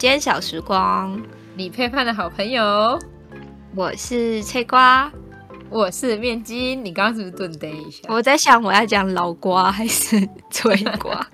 [0.00, 1.20] 间小时光，
[1.54, 2.98] 你陪伴的好朋友。
[3.76, 5.12] 我是脆瓜，
[5.68, 6.82] 我是面筋。
[6.82, 8.08] 你刚刚是不是顿呆一下？
[8.08, 11.28] 我在想我要讲老瓜还是脆瓜。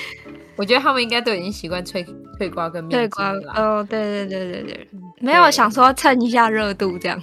[0.54, 2.06] 我觉得他们应该都已经习惯脆
[2.36, 3.54] 脆瓜跟面筋了。
[3.56, 4.88] 哦，对对对对对，
[5.20, 7.18] 没有想说蹭一下热度这样。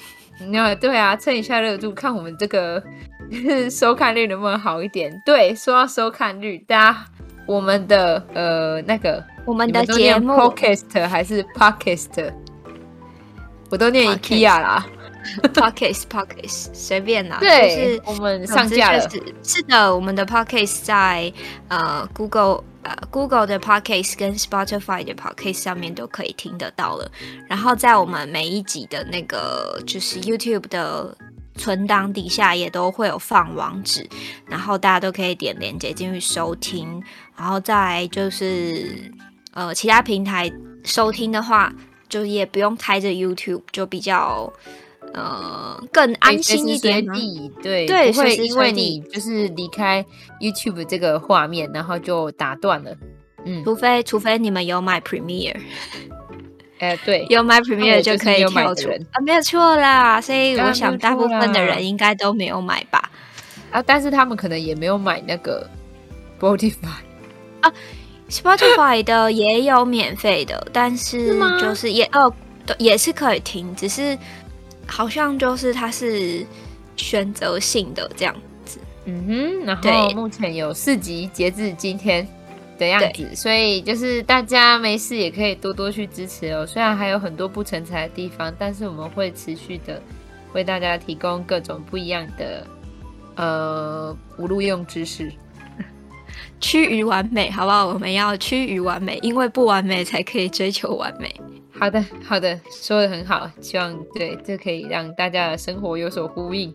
[0.50, 2.84] 那对啊，蹭一下热度，看我们这个
[3.70, 5.14] 收看率能不能好一点。
[5.24, 7.06] 对，说到收看率，大家
[7.48, 12.32] 我们的呃那个我们的节目 podcast 还是 podcast，
[13.70, 14.86] 我都念 IKEA 啦。
[15.54, 17.38] podcast podcast 随便啦。
[17.40, 19.10] 对，就是我们上架了。
[19.44, 21.32] 是的，我们的 podcast 在
[21.68, 22.96] 呃 Google 呃。
[23.12, 27.12] Google 的 Podcast 跟 Spotify 的 Podcast 上面都可以听得到了。
[27.50, 31.14] 然后在我们每一集的那个就是 YouTube 的
[31.58, 34.08] 存档底下也都会有放网址，
[34.46, 37.04] 然后大家都可以点连接进去收听。
[37.36, 39.12] 然后再就是
[39.54, 40.52] 呃其他平台
[40.84, 41.74] 收听的话，
[42.08, 44.54] 就也不用开着 YouTube，就比较。
[45.14, 47.04] 呃，更安心一点，
[47.64, 50.06] 对对，不会因为你就是离开
[50.40, 52.94] YouTube 这个画面，然后就打断了。
[53.46, 55.56] 嗯，除非除非你们有买 Premiere，
[56.80, 60.20] 哎、呃，对，有买 Premiere 就可以跳出啊，没有错啦。
[60.22, 63.10] 所以我想大部分的人应该都没有买吧？
[63.72, 65.68] 啊，但是他们可能也没有买那个
[66.40, 67.02] Spotify
[67.62, 67.74] 啊
[68.30, 72.34] ，Spotify 的也有免费的，但是就是也哦，
[72.78, 74.18] 也是可以听，只是。
[74.90, 76.46] 好像就是它是
[76.96, 82.26] 选择性的这样子，嗯哼，然后目前有四集，截至今天
[82.78, 86.66] 的样子，所以就是大家没事也可以多多去支持哦。
[86.66, 90.02] 虽然还有很多不成才的地方，但是我们会持续的
[90.54, 92.66] 为大家提供各种不一样的
[93.36, 95.32] 呃无录用知识，
[96.60, 97.88] 趋于完美，好不好？
[97.88, 101.34] 我们要趋于完美，因为不完美才可以追求完美。
[101.72, 106.74] 好的，好的，说的很好，希望对这可以让大家的生活有所呼应。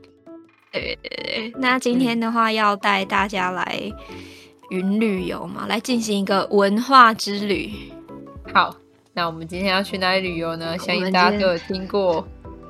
[0.71, 3.93] 对对对，那今天的话要带大家来
[4.73, 7.71] 云旅游嘛，来进行一个文化之旅。
[8.55, 8.75] 好，
[9.13, 10.79] 那我们今天要去哪里旅游呢？
[10.79, 12.27] 相信大家都有听过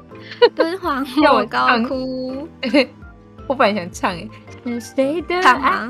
[0.57, 2.49] 敦煌莫高窟。
[3.47, 4.29] 我本来想唱诶，
[4.65, 5.41] 是谁的？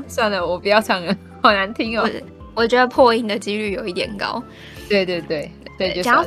[0.07, 2.07] 算了，我不要唱了， 好难听哦。
[2.53, 4.41] 我觉得破音的几率有一点高。
[4.87, 5.51] 对对对。
[5.75, 6.23] 对，讲到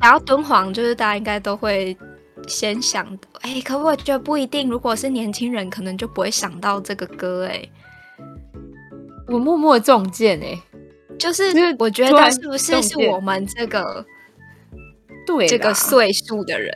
[0.00, 1.94] 讲到敦煌，就是大家应该都会
[2.48, 3.06] 先想，
[3.42, 4.70] 哎、欸，可我觉得不一定。
[4.70, 7.62] 如果是年轻人，可能就不会想到这个歌，哎，
[9.28, 10.58] 我默默中箭，哎，
[11.18, 11.44] 就是
[11.78, 14.04] 我觉得是不是是我们这个
[15.26, 16.72] 对这个岁数的人？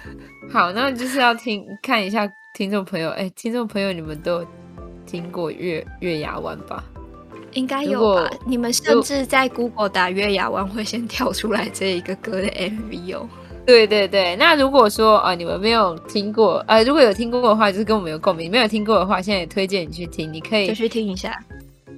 [0.52, 4.46] 好，那就是要听看一下听众朋友，哎，听众朋友，你们都有
[5.06, 6.84] 听过月月牙湾吧？
[7.52, 8.30] 应该有吧？
[8.46, 13.28] 你们甚至在 Google 打月牙湾会先跳出来这一个歌的 MV 哦。
[13.64, 21.32] 对对对，那如果说啊、呃，你们没有听过，呃，如果有听过的话，就是跟我们有共鸣；没有听过的话，现在也推荐你去听，你可以就去听一下。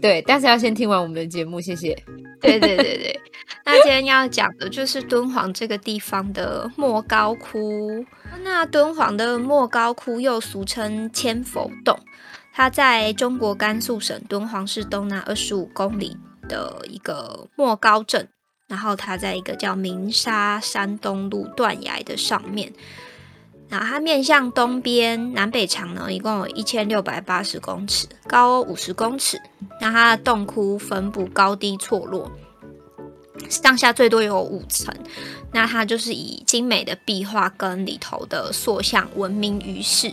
[0.01, 1.95] 对，但是要先听完我们的节目，谢谢。
[2.41, 3.21] 对对对对，
[3.65, 8.05] 那今天要讲的就是敦煌这个地方的莫高窟。
[8.43, 11.99] 那敦煌的莫高窟又俗称千佛洞。
[12.53, 16.17] 它在中国甘肃省敦煌市东南二十五公里
[16.49, 18.29] 的一个莫高镇，
[18.69, 22.73] 然后它在一个叫鸣沙山东路断崖的上面。
[23.69, 29.41] 那它面向东边，南北长呢，一共有一千六百八十公尺，高五十公尺。
[29.81, 32.31] 那它的洞窟分布高低错落，
[33.49, 34.95] 上下最多有五层。
[35.53, 40.13] 那它就是以精美的壁画跟里头的塑像闻名于世。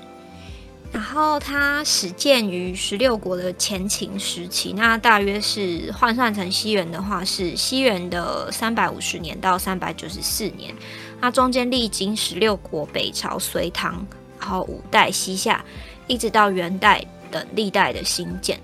[0.92, 10.76] 然后它始建于十六国的前秦时期，那大约是换算成西元的话，是西元的三百五十年到三百九十四年。
[11.24, 14.06] 那中间历经十六国、北朝、隋唐，
[14.42, 15.64] 然后五代、西夏，
[16.06, 18.60] 一直到元代等历代的兴建。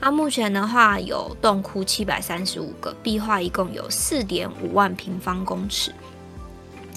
[0.00, 5.94] 那目前的话，有洞窟七百三十五个，壁画一共有四点五万平方公尺，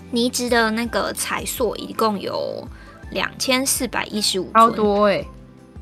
[0.10, 2.68] 泥质的那个彩塑一共有。
[3.12, 5.28] 两千四百一十五，超多哎、欸，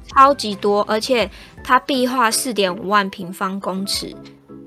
[0.10, 1.32] 超级多，而且
[1.64, 4.14] 它壁画四点五万平方公尺，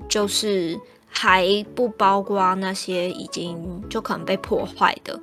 [0.09, 0.75] 就是
[1.19, 5.19] 还不包括那些已经就可能被破坏的，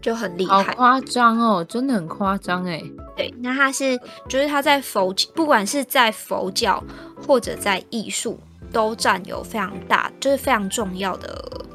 [0.00, 2.80] 就很厉害，好夸张哦，真的很夸张哎。
[3.16, 3.98] 对，那它是
[4.28, 6.80] 就是它在佛，不管是在佛教
[7.26, 8.38] 或者在艺术，
[8.72, 11.66] 都占有非常大，就是非常重要的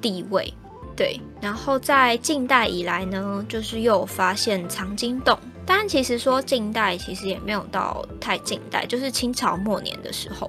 [0.00, 0.54] 地位。
[0.94, 5.36] 对，然后在近代以来呢，就是又发现藏经洞。
[5.66, 10.48] 当然其实说近代，其实也没有到太近代，就是清朝末年的时候。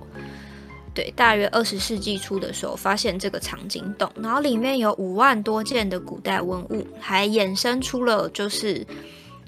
[0.98, 8.84] 对，大约二十世纪初的时候发现这个藏经洞，然后里面有五万多件的古代文物，还衍生出了就是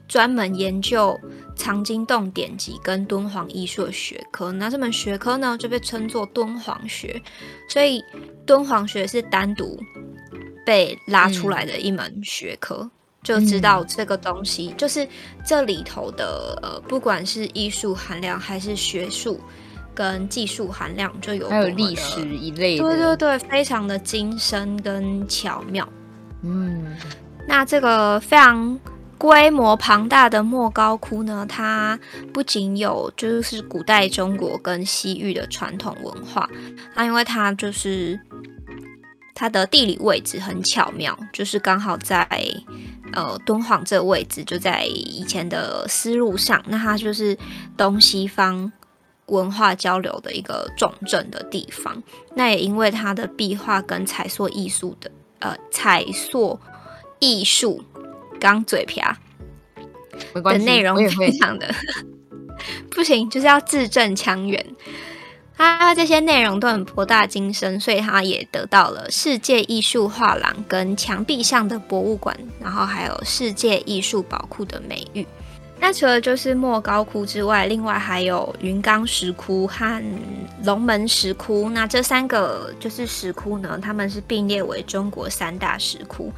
[0.08, 1.20] 专门研究
[1.56, 4.52] 藏经洞典籍跟敦煌艺术的学科。
[4.52, 7.20] 那这门学科呢就被称作敦煌学，
[7.68, 8.00] 所以
[8.46, 9.76] 敦煌学是单独
[10.64, 12.92] 被拉出来的一门学科，嗯、
[13.24, 15.08] 就知道这个东西就是
[15.44, 19.42] 这里头的呃，不管是艺术含量还是学术。
[20.00, 25.86] 跟技术含量就有，还有历史一类的，对对对，非常的精深跟巧妙。
[26.42, 26.96] 嗯，
[27.46, 28.80] 那这个非常
[29.18, 32.00] 规模庞大的莫高窟呢，它
[32.34, 36.50] 不仅有就是古代中国跟西域的传统文化，
[36.96, 38.18] 那因为它就是
[39.36, 42.26] 它的地理位置很巧妙，就是刚好在
[43.12, 47.38] 呃敦煌这个位置，就在以前的丝路上，那它就是
[47.76, 48.72] 东西方。
[49.30, 52.02] 文化交流的一个重镇的地方，
[52.36, 56.60] 那也因为它的壁画跟彩塑艺术的呃彩塑
[57.20, 57.84] 艺术，
[58.40, 59.16] 刚嘴瓢
[60.34, 61.74] 的内容非常的
[62.92, 64.66] 不行，就是要字正腔圆。
[65.56, 75.26] 它这些内容都很博大精深，所以它也得到了世界艺术画廊跟墙壁上的博物馆，然后还有世界艺术宝库的美誉。
[75.82, 80.04] 那除了就是莫高窟之外，另外还有云冈石窟和
[80.66, 81.70] 龙门石窟。
[81.70, 86.32] 那这三个就是石窟呢，他们是并列为中国三大石窟。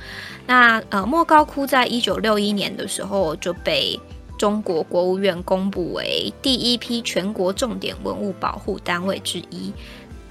[0.45, 3.99] 那呃，莫高窟在一九六一年的时候就被
[4.37, 9.73] 中国国务院公布为第一批全国重点文物保护单位之一。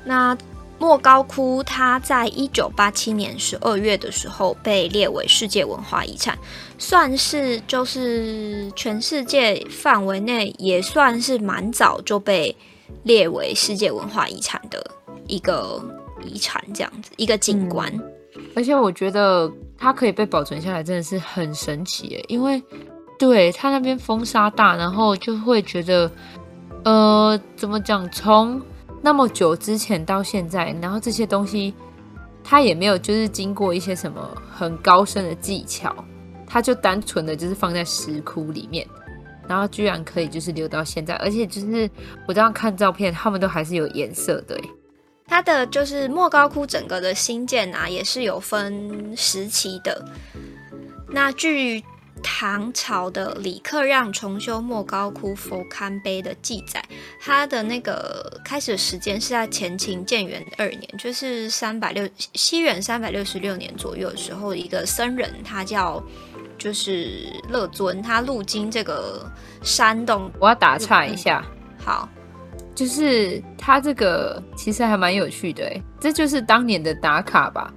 [0.04, 0.36] 那
[0.80, 6.38] 莫高窟，它在一九八七年十二月的时候被列为世界文化遗产，
[6.78, 12.56] 算是就是全世界范围内也算是蛮早就被
[13.02, 14.82] 列为世界文化遗产的
[15.26, 15.78] 一个
[16.24, 17.92] 遗产，这样子一个景观。
[18.56, 22.60] 而且我觉得它可以被保存下来，真的是很神奇耶，因为
[23.18, 26.10] 对它那边风沙大，然后就会觉得，
[26.84, 28.58] 呃，怎么讲从。
[29.02, 31.74] 那么久之前到现在，然后这些东西，
[32.44, 35.94] 它也没有就是经过一些什么很高深的技巧，
[36.46, 38.86] 它就单纯的就是放在石窟里面，
[39.48, 41.88] 然后居然可以就是留到现在，而且就是
[42.28, 44.60] 我这样看照片，他们都还是有颜色的。
[45.26, 50.04] 它的就是莫高窟整个的兴建啊，也是有分时期的。
[51.08, 51.82] 那据
[52.22, 56.82] 唐朝的李克让重修莫高窟佛龛碑的记载，
[57.20, 66.02] 它的那个开始的时间是在前秦建元二年，就是三百六西元三百六十六年左右的时候，一个僧人他叫
[66.58, 69.30] 就是乐尊，他路经这个
[69.62, 70.30] 山洞。
[70.38, 71.44] 我要打岔一下，
[71.84, 72.08] 好，
[72.74, 77.72] 就是他这个其实还蛮有趣的，哎，这就是当年的打卡吧。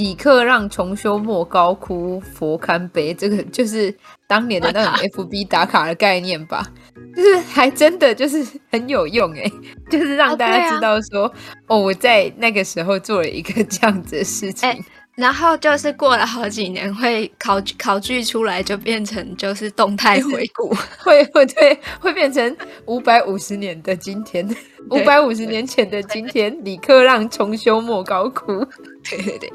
[0.00, 3.94] 李克让重修莫高窟佛龛碑，这个就是
[4.26, 4.94] 当年的那种
[5.26, 6.66] FB 打卡的概念吧，
[7.14, 9.44] 就是还真的就是很有用哎，
[9.90, 11.26] 就是让大家知道说，
[11.66, 14.70] 哦，哦，我在那个时候做了一个这样子的事情。
[14.70, 14.82] 欸
[15.20, 24.48] 然后就是过了好几年，会考考据出来，就变成就是动态回顾， 会会对，会变成五百五十年的今天，
[24.90, 28.64] 五百五十年前的今天，李克让重修莫高窟。
[29.08, 29.50] 对对对，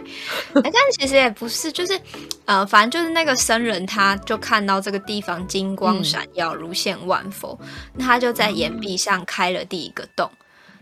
[0.54, 2.00] 但其实也不是，就是
[2.46, 7.60] 呃，反正就是那个僧人，他就看到这个地方金光闪耀，如现万佛，
[8.00, 10.30] 他就在岩壁上开了第一个洞。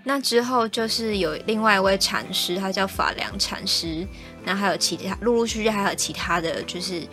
[0.03, 4.05] 那之后就是有另外一位禅师，他叫法良禅师。
[4.43, 7.07] 那还有其他，陆陆续续还有其他的就是，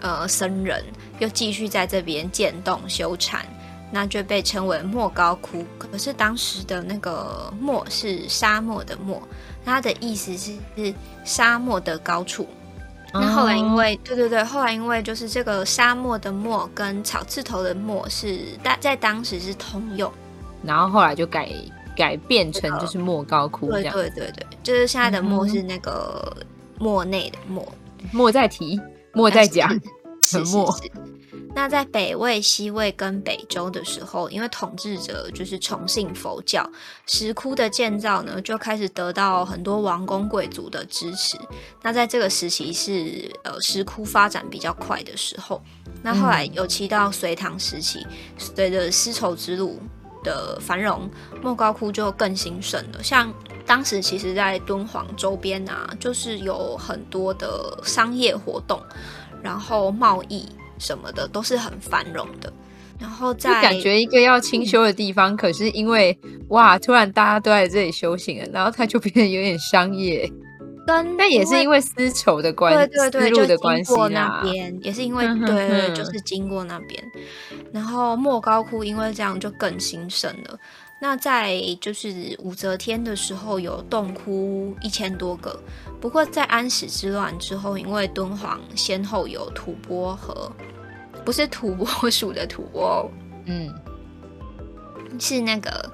[0.00, 0.82] 呃，僧人
[1.18, 3.44] 又继续在这边建洞修禅，
[3.92, 5.62] 那就被称为莫高窟。
[5.76, 9.20] 可是当时的那个“莫”是沙漠的“漠”，
[9.62, 12.48] 它的意思是是沙漠的高处。
[13.12, 20.10] 那后来因为，对对对，后来因为就是这个沙漠的“漠”跟草字头的“漠”是大在当时是通用，
[20.62, 21.46] 然后后来就改
[21.96, 23.94] 改变成就是莫高窟这样。
[23.94, 26.36] 对对对对，就是现在的“莫”是那个。
[26.82, 27.70] 莫内的莫，
[28.10, 28.80] 莫在提，
[29.12, 29.68] 莫在讲，
[30.24, 30.74] 沉默。
[31.54, 36.66] 那在北魏、西魏跟北周的时候，因为统治者就是崇信佛教，
[37.06, 41.36] 石窟的建造呢就开始得到很多王公贵族的支持。
[41.82, 45.60] 那在这个时期是呃石窟发展比较快的时候。
[46.02, 48.06] 那后来尤其到隋唐时期，
[48.38, 49.78] 随着丝绸之路
[50.22, 51.08] 的繁荣，
[51.42, 53.02] 莫高窟就更兴盛了。
[53.02, 53.32] 像
[53.66, 58.80] 当时其实，在敦煌周边啊，就是有很多的商业活动，
[59.42, 60.48] 然后贸易
[60.78, 62.52] 什么的都是很繁荣的。
[62.98, 70.30] 然后在感觉一个要清修的地方，可是因为哇，突然大家都在这里修行了，然后它就变得有点商业。
[70.86, 77.02] 跟那也是因为丝绸的关系，对对对，丝路的关系那边也是因为对，对，对，就是经过那边。
[77.72, 80.58] 然后莫高窟因为这样就更兴盛了。
[81.00, 85.58] 那在就是武则天的时候有洞窟一千多个，
[86.00, 90.50] 不过在安史之乱之后，因为敦煌先后有吐蕃和。
[91.22, 93.06] 不是土拨鼠的吐蕃，
[93.44, 93.70] 嗯，
[95.18, 95.92] 是那个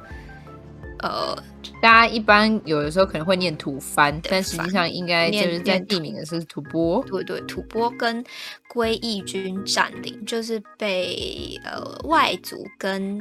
[1.08, 1.42] 呃，
[1.80, 7.02] 大家一般有的时候可能会念吐蕃，但实际上应该就是在地名的是吐蕃。
[7.06, 8.24] 对对，吐蕃跟
[8.68, 13.18] 归义军占领，就是被呃外族跟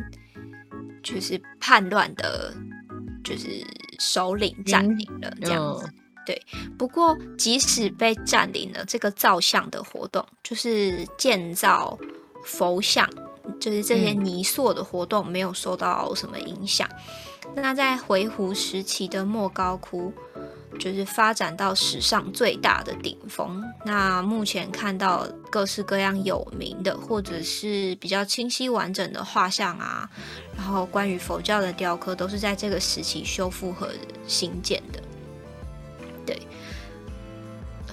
[1.03, 2.53] 就是叛乱的，
[3.23, 3.65] 就是
[3.99, 5.85] 首领占领了这样子。
[5.87, 5.93] 嗯
[6.25, 6.41] 对，
[6.75, 11.95] 不过即使被占领了，这个造像的活动，就是建造
[12.43, 13.07] 佛像，
[13.59, 16.89] 就是这些泥塑的活动，没有受到什么影响。
[16.91, 16.97] 嗯、
[17.55, 20.13] 那在回鹘时期的莫高窟，
[20.77, 23.63] 就是发展到史上最大的顶峰。
[23.85, 30.09] 那目前看到各式各样有名的，或者是比较清晰完整的画像啊，
[30.55, 33.89] 然后关于佛教的雕刻，都是在这个时期修复和
[34.27, 35.01] 新建的。
[36.25, 36.39] 对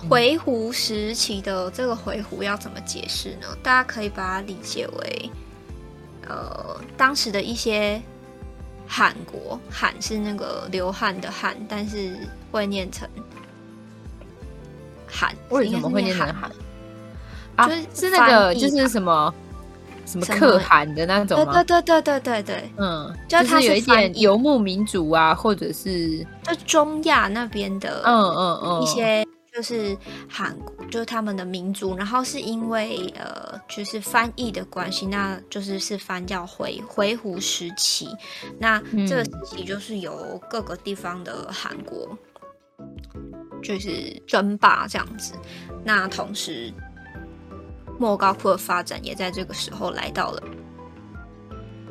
[0.09, 3.47] 回鹘时期的这个回鹘要怎么解释呢？
[3.63, 5.31] 大家可以把它理解为，
[6.27, 8.03] 呃，当时的一些
[8.95, 12.15] 汗国，汗是那个流汗的汗，但是
[12.51, 13.09] 会念成
[15.07, 15.35] 汗。
[15.49, 16.51] 为什么会念成汗？
[17.57, 19.35] 啊，就是是那个就是什么
[20.05, 21.65] 什么可汗的那种吗？
[21.65, 29.27] 对对对对对对，嗯，就它是有一点游牧民族啊，或者是就中亚那边的，嗯嗯嗯，一些。
[29.55, 29.97] 就是
[30.29, 38.09] 韩国，就是他们的民族，然后是因为呃，就是翻译的关系，那就是是翻叫回回鹘时期，
[38.59, 42.17] 那这个时期就是由各个地方的韩国
[43.63, 45.35] 就是争霸这样子，
[45.85, 46.73] 那同时
[47.99, 50.43] 莫高窟的发展也在这个时候来到了。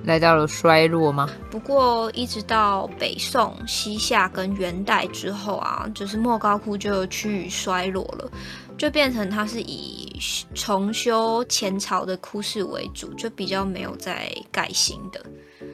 [0.03, 1.29] 来到了衰落吗？
[1.49, 8.29] 不过一直到北宋、西夏跟元代之后啊，就是莫高窟就趋于衰落了，
[8.77, 10.19] 就变成它是以
[10.55, 15.23] 重修前朝的窟室为主，就比较没有再盖新的。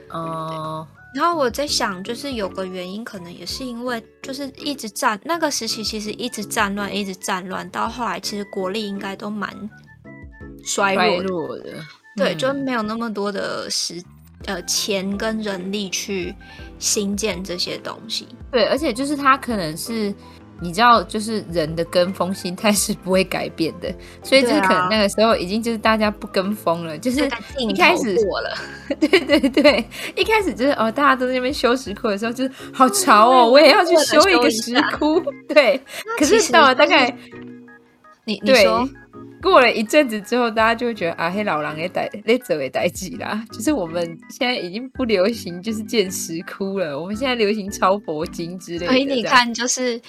[0.09, 0.97] 哦、uh。
[1.15, 9.49] 然后我在想，就是有个原因，可能也是因为就是一直战那个时期，其实一直战乱，一直战乱，到后来其实国力应该都蛮
[10.63, 11.27] 衰弱的。
[11.27, 11.63] 衰弱的。
[12.17, 14.03] 对，就没有那么多的时。
[14.45, 16.33] 呃，钱跟人力去
[16.79, 20.13] 新建这些东西，对，而且就是他可能是
[20.61, 27.27] 你知道，就是人的跟风心态是不会改变的，所以就是可能那个时候已经就是大家不跟风了，就是
[27.57, 28.55] 一开始过了，
[28.99, 35.81] 对对对，一开始就是哦，大家都在那边修石窟的时候，就是好潮哦，我也要去修一个石窟， 对，
[36.17, 37.13] 可是到了大概
[38.23, 38.87] 你你说。
[39.41, 43.43] 过了一阵子之后，大家就会觉得啊，黑老狼也逮那这位带几啦。
[43.51, 48.87] 就是我们现在已经不流行就是建石窟了，我们现在流行超佛经之类的。
[48.87, 50.01] 所以你看，就是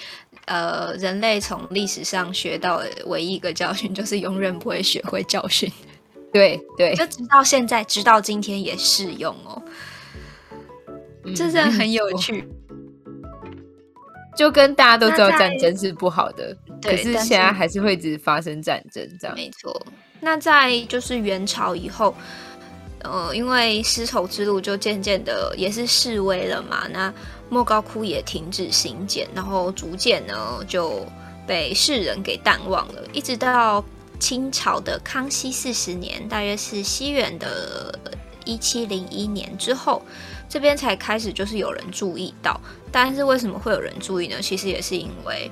[0.45, 5.71] 呃，人类从历史上学到的唯一一个教训，就是永远不会学会教训。
[6.33, 9.61] 对对，就直到现在，直到今天也适用哦。
[11.35, 12.47] 这真的很有趣。
[14.37, 19.85] 就跟大家都知道战争是不好的，可是现在还是会一直发生战争，这样没错。
[20.19, 22.15] 那在就是元朝以后，
[23.03, 27.13] 呃，因为丝绸之路就渐渐的也是示威了嘛，那
[27.49, 31.05] 莫高窟也停止兴建，然后逐渐呢就
[31.47, 33.83] 被世人给淡忘了，一直到
[34.19, 37.97] 清朝的康熙四十年，大约是西元的
[38.45, 40.01] 一七零一年之后。
[40.51, 42.59] 这边才开始就是有人注意到，
[42.91, 44.41] 但是为什么会有人注意呢？
[44.41, 45.51] 其实也是因为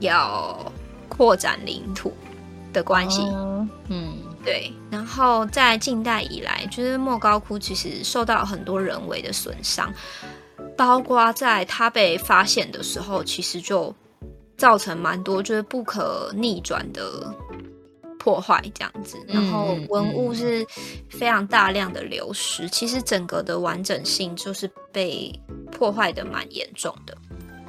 [0.00, 0.72] 要
[1.08, 2.12] 扩展领土
[2.72, 3.22] 的关系。
[3.22, 4.72] 哦、嗯，对。
[4.90, 9.92] 然后在近代以来，就是莫高窟其实受到很多人为的损伤，
[10.76, 13.94] 包括在它被发现的时候，其实就
[14.56, 17.34] 造成蛮多就是不可逆转的。
[18.20, 20.66] 破坏这样子，然后文物是
[21.08, 25.32] 非常大量的流失，嗯嗯、其实整个的完整性就是被
[25.70, 27.16] 破坏的蛮严重的。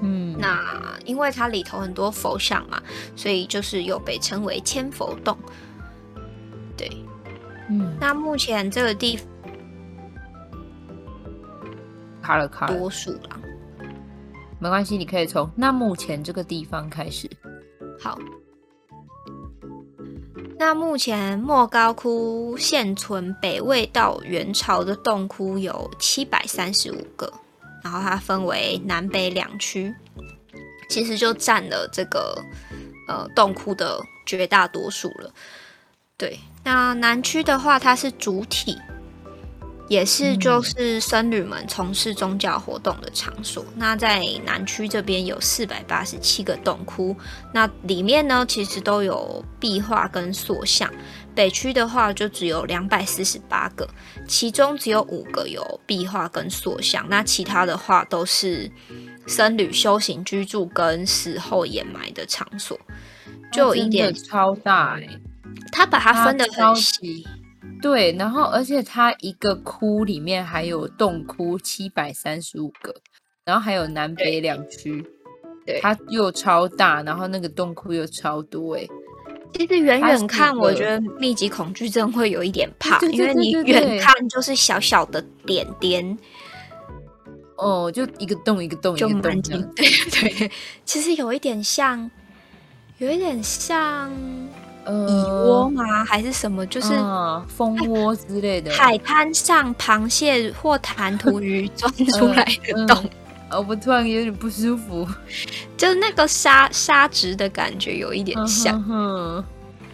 [0.02, 2.82] 嗯，那因为它里头很多佛像嘛，
[3.16, 5.38] 所以就是又被称为千佛洞。
[6.78, 6.90] 对，
[7.70, 9.28] 嗯，那目前这个地方
[12.22, 13.42] 卡了卡了，多数了，
[14.60, 17.30] 没关系，你可以从那目前这个地方开始。
[18.00, 18.18] 好。
[20.62, 27.32] 那目前莫高窟现存北魏到元朝的洞窟有七百三十五个，
[27.90, 29.92] 然后它分为南北两区，
[30.92, 32.40] 其实就占了这个
[33.08, 35.34] 呃洞窟的绝大多数了。
[36.16, 38.78] 对，那南区的话，它是主体。
[39.88, 43.66] 也是，就是僧侣们从事宗教活动的场所。
[43.70, 47.16] 嗯、那在南区这边有四百八十七个洞窟，
[47.52, 50.88] 那里面呢，其实都有壁画跟塑像。
[51.36, 53.88] 北区的话就只有两百四十八个，
[54.28, 58.70] 其中只有五个有壁画跟塑像，那其他的话都是
[59.26, 62.80] 僧侣修行、居住跟死后掩埋的场所。
[63.52, 65.22] 就有一点超大哎、欸，
[65.72, 67.26] 他把它分得很细。
[67.82, 72.94] 对，然后而且它一个窟里面还有洞窟七百三十五个，
[73.46, 75.04] 然后还有南北两区，
[75.66, 78.86] 对，它又超大，然后那个洞窟又超多哎。
[79.54, 86.18] 其实远远看，我觉得密集恐惧症会有一点怕，因为你远看就是小小的点点，
[87.58, 89.42] 哦，就一个洞一个洞一个洞，
[89.76, 90.52] 对 对，
[90.86, 92.10] 其实有一点像，
[92.98, 94.12] 有一点像。
[94.88, 95.12] 蚁
[95.46, 96.04] 窝吗？
[96.04, 96.66] 还是什么？
[96.66, 96.88] 就是
[97.48, 98.72] 蜂窝之类的。
[98.72, 103.08] 海滩上螃蟹或弹涂鱼钻出来的洞。
[103.52, 105.08] 哦，我突然有点不舒服，
[105.78, 108.84] 就是那个沙沙质的感觉有一点像。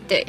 [0.07, 0.25] 对。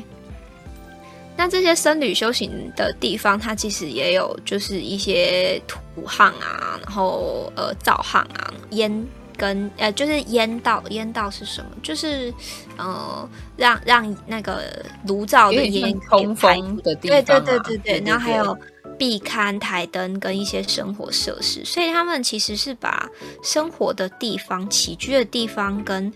[1.37, 9.07] 那这些僧侣修行的地方，它其实也有，就是一些土巷啊，然后呃灶夯啊，烟。
[9.39, 11.71] 跟呃，就是烟道，烟道是什么？
[11.83, 12.33] 就是
[12.79, 17.21] 呃，让让那个炉灶的烟通风的地方，啊。
[17.21, 18.03] 对对对对对。
[18.07, 18.59] 然后还有
[18.99, 23.09] 壁龛、台灯跟一些生活设施，所以他们其实是把
[23.43, 26.13] 生活的地方、起居的地方跟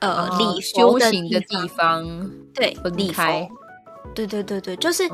[0.00, 3.48] 呃礼修行的地方对分开。
[4.12, 5.08] 对对对对，就是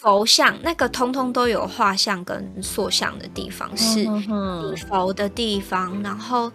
[0.00, 6.50] 佛像、哦、那个通通都有画像跟塑像的地方是礼佛的地方，然后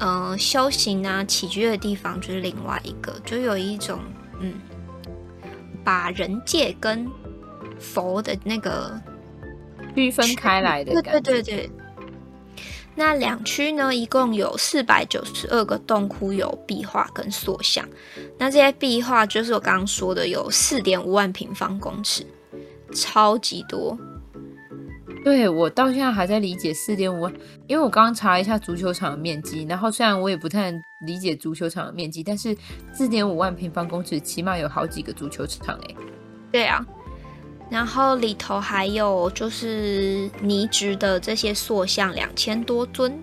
[0.00, 4.00] 嗯、呃、修行啊起居的地方就是另外一个，就有一种
[4.40, 4.54] 嗯
[5.84, 7.08] 把人界跟
[7.80, 9.00] 佛的那个
[9.94, 11.20] 区分开来的感觉。
[11.20, 11.70] 对对对对。
[12.96, 17.88] 那两区呢，一共有四百九十二个洞窟，有壁画跟塑像。
[18.36, 22.26] 那这些壁画就是我刚刚说的，有四点五万平方公尺，
[22.92, 23.96] 超级多。
[25.24, 27.32] 对，我到现在还在理解四点五万，
[27.68, 30.72] 因为我刚刚查了一下足球场的面积，然后虽然我也不太
[31.06, 32.54] 理解足球场的面积，但是
[32.92, 35.94] 四点五万平方公尺起码有好几个足球场哎。
[36.50, 36.84] 对啊。
[37.70, 43.16] 然后里头还有就是泥质的这些塑像两千多尊，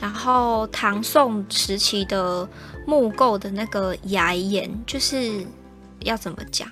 [0.00, 2.48] 然后唐宋时期的
[2.86, 5.44] 木构的那个崖岩，就是
[6.00, 6.66] 要怎么讲？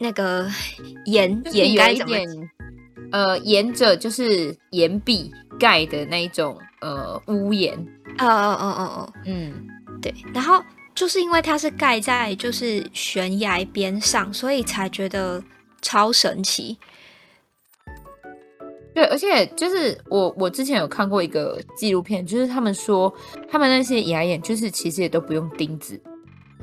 [0.00, 0.50] 那个
[1.06, 2.48] 岩岩该怎么讲？
[3.12, 7.78] 呃，沿着就是岩壁盖的那一种呃屋檐。
[8.18, 9.54] 哦哦哦哦哦，嗯，
[10.02, 10.12] 对。
[10.34, 10.60] 然后
[10.92, 15.40] 就是因为它是盖在就是悬崖边上，所以才觉得。
[15.80, 16.76] 超神奇，
[18.94, 23.12] 对，而且就是我我之前有看过一个纪录片，就是他们说
[23.48, 26.00] 他们那些牙眼，就是其实也都不用钉子，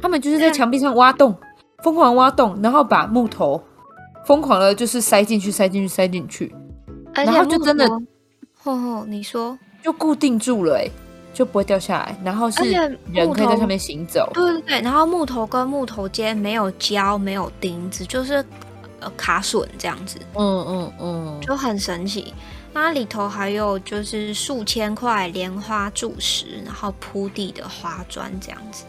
[0.02, 1.34] 他们就是在墙壁上挖洞，
[1.82, 3.64] 疯狂挖洞，然后把木头
[4.26, 6.54] 疯狂的，就是塞进去，塞进去，塞进去，
[7.14, 7.90] 然后就真的，
[8.58, 9.58] 吼吼，你说。
[9.82, 10.90] 就固定住了，哎，
[11.34, 18.44] 就不会掉下来，然后是人可以在上面行走，对对对，然后木头跟木头间没有胶，没有钉子，就是。
[19.12, 22.34] 卡榫这样子，嗯嗯嗯，就很神奇。
[22.74, 28.84] 那里头还有就是数千块莲花柱石，然后铺地的花砖这样子，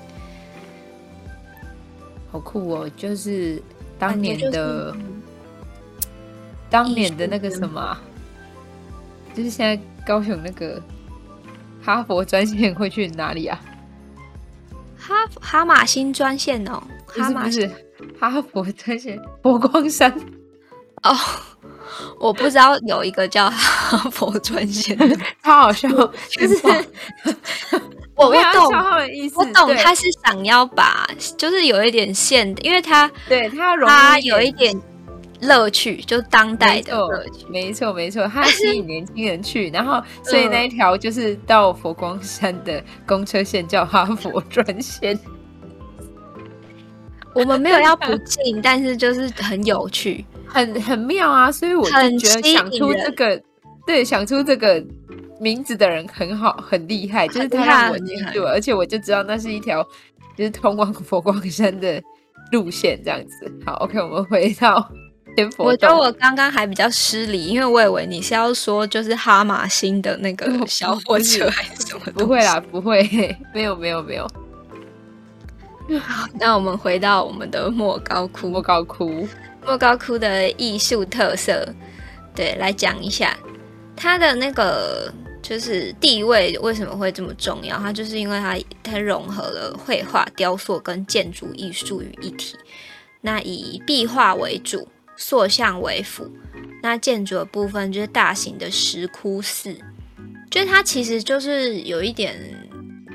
[2.33, 2.90] 好酷哦！
[2.96, 3.62] 就是
[3.96, 5.22] 当年的，就是嗯、
[6.68, 7.96] 当年的那个什么，
[9.35, 10.83] 就是现在高雄那个
[11.81, 13.61] 哈佛专线会去哪里啊？
[14.98, 17.70] 哈哈马星专线哦，哈马是。
[18.18, 20.12] 哈佛专线佛光山
[21.02, 21.16] 哦，
[22.18, 25.88] 我不知道有一个叫哈佛专线的， 超好笑。
[25.88, 26.56] 就是
[28.14, 31.06] 我不懂他的意思，我懂他是想要把，
[31.37, 34.74] 就是有一点线，因为他对他他有一点
[35.40, 37.46] 乐趣，就当代的乐趣。
[37.50, 45.18] 没错没错，他吸引年轻人去，然后所以那一条就是到佛光山的公车线叫哈佛专线。
[47.37, 51.53] 我们没有要不 敬，但是就是很有趣，很很妙啊！
[51.53, 53.40] 所以我就觉得想出这个，
[53.87, 54.83] 对，想出这个
[55.38, 59.87] 名字的人很好，很厉害，就是他让我记住，而且我就知道那是一条
[60.37, 62.03] 就是通往佛光山的
[62.53, 63.53] 路线这样子。
[63.66, 64.90] 好，OK，我们回到
[65.37, 65.64] 千佛。
[65.64, 72.01] 我觉得我刚刚还比较失礼，因为我以为你是要说就是哈马星的那个 小火车还是什么？
[72.14, 73.03] 不会啦，不会，
[73.53, 74.27] 没有，没有，没有。
[76.01, 78.49] 好， 那我们回到我们的莫高窟。
[78.49, 79.27] 莫高窟，
[79.64, 81.66] 莫高窟的艺术特色，
[82.35, 83.37] 对，来讲一下
[83.94, 87.79] 它的那个就是地位为什么会这么重要？
[87.79, 92.57] 它就是因为它它融合了绘画、雕塑跟建筑艺术于一体。
[93.20, 96.31] 那以壁画为主，塑像为辅。
[96.83, 99.75] 那建筑的部分就是大型的石窟寺，
[100.51, 102.37] 就是它其实就是有一点，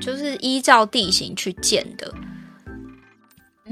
[0.00, 2.12] 就是依照地形去建的。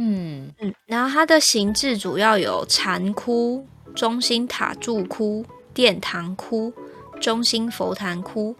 [0.02, 6.72] 嗯嗯，然后它的形制主要有禅窟、中心塔柱窟、殿堂窟、
[7.20, 8.56] 中心佛坛窟、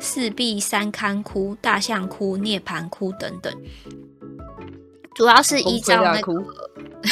[0.00, 3.54] 四壁三龛窟、大象窟、涅槃窟等等。
[5.14, 6.44] 主要是依照那个，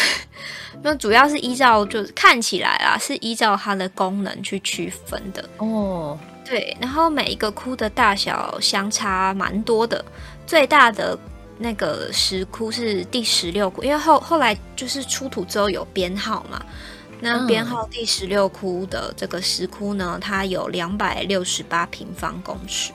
[0.82, 6.18] 那主要是依照就是看起来啊，是依照它的功能去区分的哦。
[6.44, 10.04] 对，然后每一个窟的大小相差蛮多的，
[10.48, 11.16] 最大的。
[11.58, 16.64] 那个石窟是第十六窟，因为后后来就是出土之后有编号嘛。
[17.20, 22.92] 那编号第十六窟的这个石窟呢，它有两百六十八平方公尺。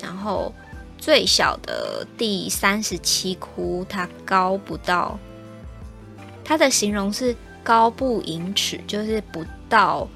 [0.00, 0.54] 然后
[0.98, 5.18] 最小的第三十七窟，它高不到，
[6.44, 10.08] 它的形容是高不盈尺，就是不到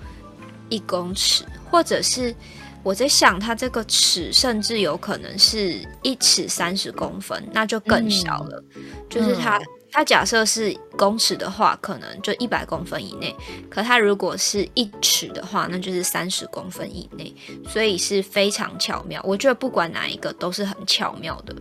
[0.69, 2.35] 一公尺，或者是。
[2.83, 8.65] 我在想，它这个尺甚至有可能是一尺三十公分，那就更小了。
[8.75, 13.33] 嗯、就是它，它假设是公尺的话，可能就一百公分以内；
[13.71, 17.33] 可它如果是一尺的话，那就是三十公分以内。
[17.69, 19.21] 所以是非常巧妙。
[19.25, 21.55] 我觉得不管哪一个都是很巧妙的。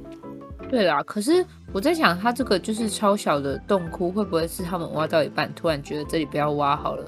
[0.69, 7.05] 对啦，可是我在想，它这个就是超小的洞窟，会不会是他们挖到一半，突然觉得这里不要挖好了，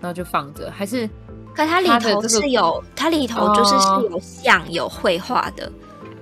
[0.00, 1.08] 然后就放着，还是？
[1.54, 5.70] 可它里头是有，它，这个、它里头就是是有像、哦、有绘画的，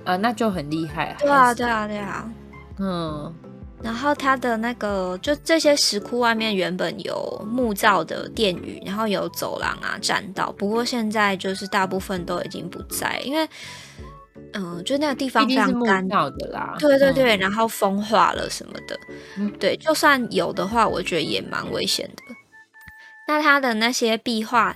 [0.03, 1.15] 啊，那就很厉害。
[1.19, 2.29] 对啊，对啊，对啊。
[2.77, 3.33] 嗯，
[3.81, 13.43] 然后它的那个，就这些石窟外面原本有木造的殿宇，然后有走廊啊、栈道，不过现在就是大部分都已经不在，因为，
[14.53, 16.75] 嗯、呃，就那个地方非常干燥的啦。
[16.77, 18.99] 对对对，嗯、然后风化了什么的，
[19.37, 22.35] 嗯，对，就算有的话，我觉得也蛮危险的。
[23.27, 24.75] 那它的那些壁画。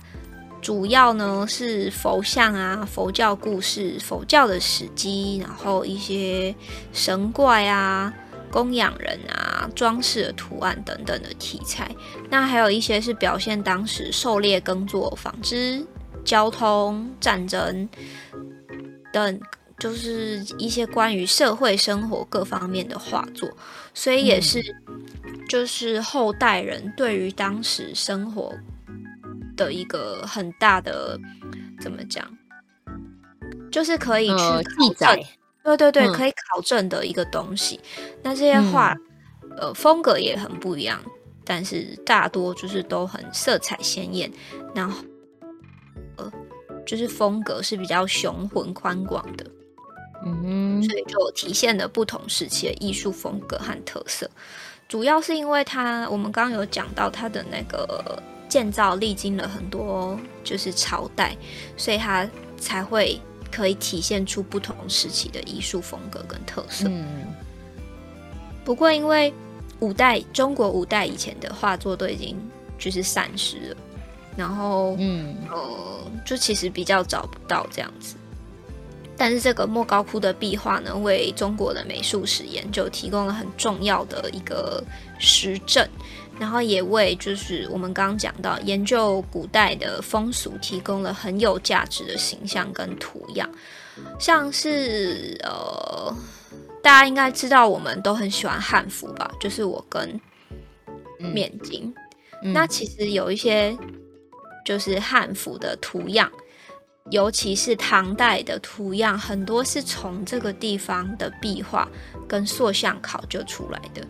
[0.60, 6.54] 主要呢是佛像啊、佛教故事、佛教的史迹，然后一些
[6.92, 8.12] 神怪啊、
[8.50, 11.90] 供养人啊、装饰的图案等等的题材。
[12.28, 15.84] 那还有一些是表现当时狩猎、耕作、纺织、
[16.24, 17.88] 交通、战争
[19.12, 19.40] 等，
[19.78, 23.48] 就是一些关于社会生活各方面的画作。
[23.94, 24.60] 所以也是，
[25.48, 28.52] 就是后代人对于当时生活。
[29.58, 31.18] 的一个很大的
[31.80, 32.24] 怎么讲，
[33.70, 34.34] 就是可以去
[34.78, 35.22] 记载，
[35.64, 37.78] 对对对，嗯、可以考证的一个东西。
[38.22, 38.96] 那这些画，
[39.42, 41.02] 嗯、呃，风格也很不一样，
[41.44, 44.32] 但是大多就是都很色彩鲜艳，
[44.74, 45.04] 然后
[46.16, 46.32] 呃，
[46.86, 49.44] 就是风格是比较雄浑宽广的，
[50.24, 54.30] 嗯，所以就体现了不同时期的艺术风格和特色。
[54.88, 58.22] 主要是因为它，我们刚刚有讲到它的那个。
[58.48, 61.36] 建造历经了很多就是朝代，
[61.76, 66.86] 所以它才会可以体现出不同时期的艺术风格跟特色。
[66.88, 67.06] 嗯，
[68.64, 69.32] 不过因为
[69.80, 72.36] 五代中国五代以前的画作都已经
[72.78, 73.76] 就是散失了，
[74.36, 78.16] 然后嗯呃，就其实比较找不到这样子。
[79.16, 84.82] 但是这个莫高窟的壁画呢，为中国的美术史研究提供了很重要的一个
[85.18, 85.86] 实证。
[86.38, 93.50] 然后也为就是我们刚刚讲到研究古代的风俗提供了很有价值的形象跟图样，
[94.20, 96.14] 像是呃，
[96.82, 99.30] 大家应该知道我们都很喜欢汉服吧？
[99.40, 100.20] 就是我跟
[101.18, 101.92] 面巾，
[102.42, 103.76] 嗯、那其实有一些
[104.64, 106.30] 就是汉服的图样，
[107.10, 111.88] 尤其是唐代的图样，很多是从这个地方的壁画
[112.28, 114.06] 跟塑像考究出来的。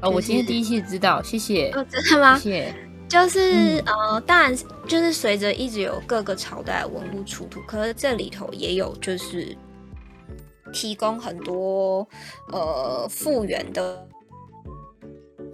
[0.00, 1.70] 哦，我今天第一次知道，谢谢。
[1.72, 2.38] 哦，真的吗？
[2.38, 2.74] 谢谢。
[3.08, 4.54] 就是、嗯、呃，当然
[4.86, 9.56] 就是随着一直有各个朝代的文物出土，可是这里头也有就是
[10.74, 12.06] 提供很多
[12.52, 14.06] 呃复原的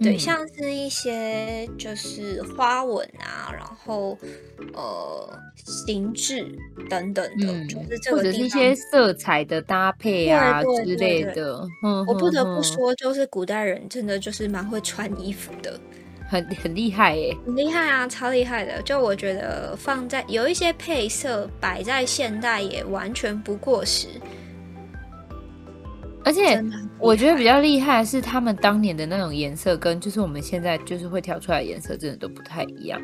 [0.01, 4.17] 对，像是一些就是花纹啊，然后
[4.73, 6.45] 呃形制
[6.89, 11.65] 等等的，嗯、就是这个或者是一些色彩的搭配啊之类的。
[12.07, 15.79] 我不得不说，就是古代人真的就是蛮会穿衣服的，
[16.27, 18.81] 很很厉害耶，很厉害啊，超厉害的。
[18.81, 24.07] 就我觉得放在有一些配色摆在现代也完全不过时。
[26.25, 26.61] 而且
[26.99, 32.99] 我觉得比较厉害的是，他们当年的那种颜色跟就是我们现在就是会调出来的颜色，真的都不太一样。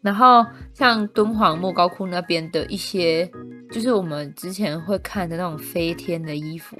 [0.00, 3.30] 然后像敦煌莫高窟那边的一些，
[3.70, 6.76] 就是我们之前会看的那种飞天的衣服，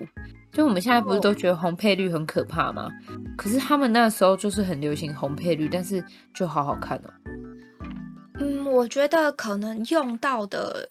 [0.51, 2.91] 就我们现在不是都觉得红配绿很可怕吗？
[3.37, 6.03] 可是他们那时候就是很流行红配绿，但是
[6.35, 7.11] 就好好看哦。
[8.41, 10.89] 嗯，我觉得可能用到的。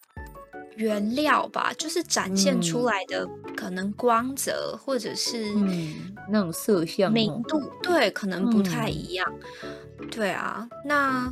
[0.76, 9.32] 原料吧，就是展现出来的可能光泽，嗯、或者是嗯那种色相明度，对，可能不太一样。
[9.64, 11.32] 嗯、对啊，那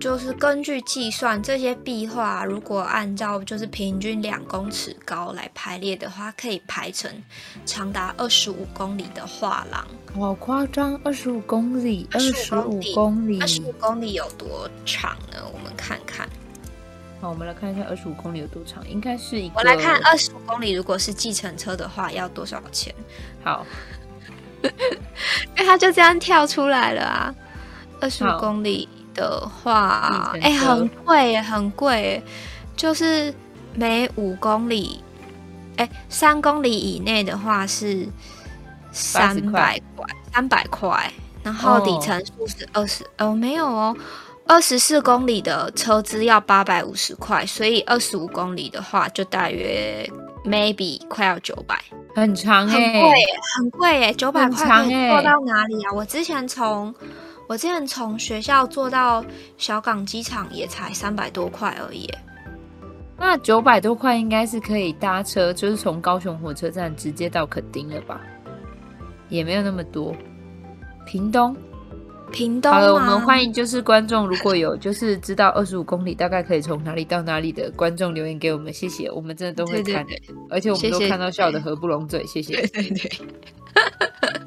[0.00, 7.10] 就是根据计算，这些壁画如果按照就是平均两公尺高来排列的话，可以排成
[7.64, 9.86] 长达二十五公里的画廊。
[10.14, 15.38] 好夸张，二十五公里，二十五公里，二十五公里有多长呢？
[15.52, 16.28] 我们看看。
[17.24, 19.54] 好，我们来看一下二十五公里有多长，应该是一个。
[19.56, 22.94] 我来看二十五公里，如果是计程车的话，要多少钱？
[23.42, 23.64] 好，
[24.62, 24.68] 因
[25.56, 27.34] 为它就这样跳出来了啊。
[27.98, 32.22] 二十五公里的话，哎、欸，很贵耶，很贵耶，
[32.76, 33.32] 就是
[33.72, 35.02] 每五公里，
[35.78, 38.06] 哎、欸，三公里以内的话是
[38.92, 41.10] 三百块，三百块，
[41.42, 43.96] 然后里程数是二十，哦，没有哦。
[44.46, 50.08] 二十四公里的车资要八百五十块，所以二十五公里的话就大约
[50.44, 51.82] maybe 快要九百，
[52.14, 53.12] 很长哎、欸，很贵，
[53.56, 55.92] 很贵哎，九百块可以坐到哪里啊？
[55.94, 56.94] 我之前从
[57.48, 59.24] 我之前从学校坐到
[59.56, 62.06] 小港机场也才三百多块而已。
[63.16, 68.20] 那九百多块应该是可以搭车，就是从高雄火车站直接到垦丁了吧？
[69.30, 70.14] 也没有那么多，
[71.06, 71.56] 屏东。
[72.34, 72.70] 屏东。
[72.70, 82.54] 好了，我们欢迎就是观众，如果有就是知道二十五公里大概可以从哪里到哪里的观众留言给我们，谢谢，我们真的都会看，对对对，而且我们都看到笑的合不拢嘴，谢谢。
[82.66, 83.10] 对对对。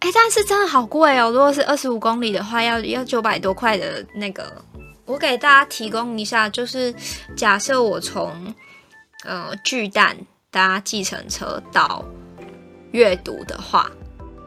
[0.00, 4.52] 哎、欸，但是真的好贵哦，如果是二十五公里的话，要要九百多块的那个。
[5.04, 6.92] 我给大家提供一下，就是
[7.36, 8.52] 假设我从
[9.24, 10.16] 呃巨蛋
[10.50, 12.04] 搭计程车到
[12.90, 13.88] 阅读的话。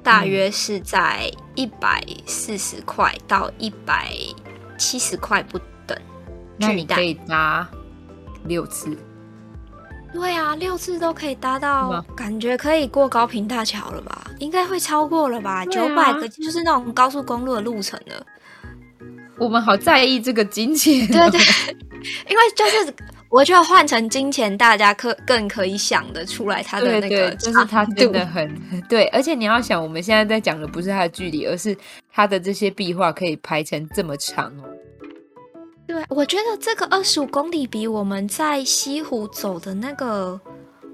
[0.10, 4.12] 大约是在一百四十块到一百
[4.76, 5.96] 七十块不等。
[6.58, 7.70] 那你可以搭
[8.46, 8.98] 六次。
[10.12, 14.26] 对啊，六次都可以搭到，感觉可以过高平大桥了吧？
[14.40, 15.64] 应该会超过了吧？
[15.68, 18.26] 九百个就是那种高速公路的路程了。
[19.38, 21.06] 我们好在意这个金钱。
[21.06, 21.40] 对对，
[22.28, 22.92] 因为就是。
[23.30, 29.06] 我觉得换成金钱，大家可更可以想得出来他的那个，对对，就是他真的很对。
[29.08, 31.78] 而且你要想，我们现在在讲的不是他的距离，而是
[32.12, 34.64] 他的这些壁画可以排成这么长哦。
[35.86, 40.40] 对，我觉得这个二十五公里比我们在西湖走的那个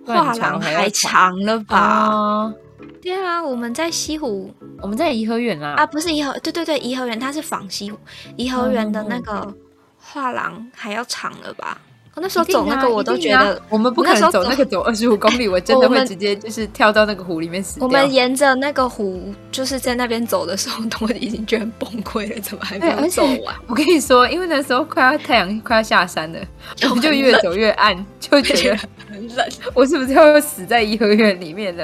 [0.05, 2.53] 画廊还长了吧？
[3.01, 7.97] 对啊，我们在西湖，我们在颐和园啊，啊，不是颐和，对对对，颐和园它是仿西湖，
[8.35, 9.53] 颐和园的那个
[9.97, 11.79] 画廊还要长了吧？
[12.21, 17.85] 那时候走那个，我都觉得我们不可能走那个走二十五 公里，我真的会直接就是跳到那个湖里面死掉。
[17.85, 23.55] 我们沿着那个湖，就是在那边走的时候，都已经觉得很崩溃了，怎么还没有走完？
[23.67, 26.39] 我跟你说，因为那时候快要太阳快要下山了，
[26.89, 28.77] 我们就越走越暗，就觉得
[29.09, 29.47] 很冷。
[29.73, 31.83] 我是不是要死在颐和园里面呢？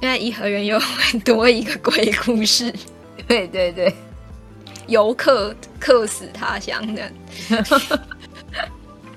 [0.00, 2.72] 因为颐和园有很多一个鬼故事。
[3.28, 3.94] 对对对，
[4.88, 7.02] 游客客死他乡的。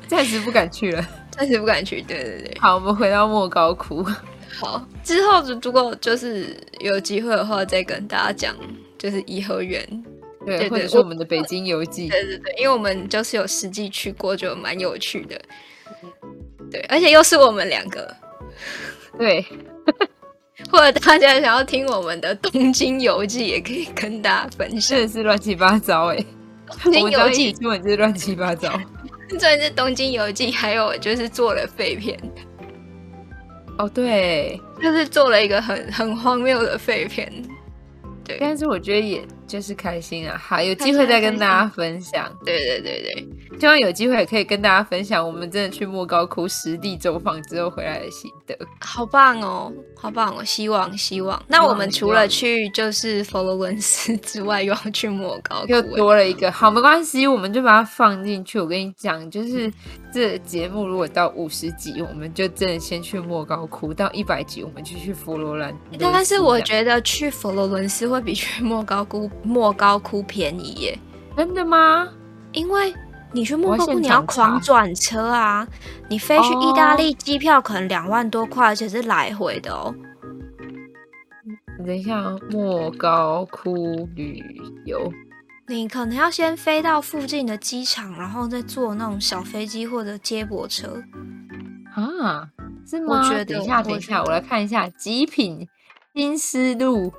[0.07, 2.01] 暂时不敢去了，暂时不敢去。
[2.01, 4.05] 对对对，好，我们回到莫高窟。
[4.57, 8.55] 好，之后如果就是有机会的话，再跟大家讲，
[8.97, 9.85] 就是颐和园，
[10.45, 12.07] 对，对，对，或者是我们的北京游记。
[12.07, 15.39] 对对对，因为我们就是有实际去过，就蛮有趣的。
[16.71, 18.15] 对，而且又是我们两个。
[19.19, 19.45] 对，
[20.71, 24.97] 或者大家想要听我们的东京游记，也可以跟大家分享。
[24.97, 26.25] 真的是乱七八糟哎，
[26.81, 28.71] 东京游记根本就是乱七八糟。
[29.39, 32.17] 这是《东京游记》，还有就是做了废片。
[33.77, 37.31] 哦，对，就是做了一个很很荒谬的废片。
[38.23, 39.21] 对，但是我觉得也
[39.55, 40.37] 就就是开心啊！
[40.37, 42.29] 好，有机会再跟大家分享。
[42.43, 48.53] 对对对对，希望有机会也可以跟大家分享我们真的去莫高窟实地走访之后回来的心得。
[48.81, 50.43] 好棒哦，好棒哦！
[50.43, 51.41] 希望希望。
[51.47, 56.51] 那我们除了去就是佛罗伦斯之外，又要去莫高窟，又多了一个。
[56.51, 58.59] 好，没关系，我们就把它放进去。
[58.59, 59.71] 我跟你讲，就是
[60.13, 65.73] 这节目如果到五十集，我们就真的先去莫高窟；到一百集，我们就去佛罗伦。
[65.97, 70.99] 但是我觉得去佛罗伦斯会比去莫高窟莫高窟便宜耶？
[71.37, 72.09] 真的吗？
[72.51, 72.93] 因为
[73.31, 75.67] 你去莫高窟你要狂转车啊，
[76.09, 79.93] 你飞去意大利机票可能两万多块，而且是来回的哦。
[81.77, 84.41] 你等一下，莫高窟旅
[84.85, 85.11] 游，
[85.67, 91.03] 你可能要先飞到附近的机场，然后再坐那种小飞机或者接驳车
[91.93, 92.47] 啊？
[92.87, 93.19] 是吗？
[93.19, 95.67] 我觉得等一下，等一下，我来看一下极品
[96.13, 97.11] 新丝路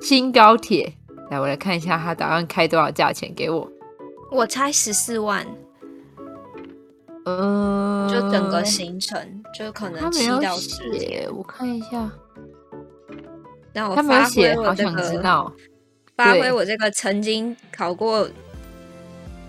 [0.00, 0.94] 新高铁。
[1.30, 3.70] 来，我来看一下他打算开多少价钱给我。
[4.30, 5.46] 我猜十四万。
[7.24, 11.28] 嗯，就整个行程就可能七到十天。
[11.34, 12.10] 我看一下。
[13.72, 15.52] 让我他没有写，好想知道。
[16.16, 18.28] 发挥我这个曾经考过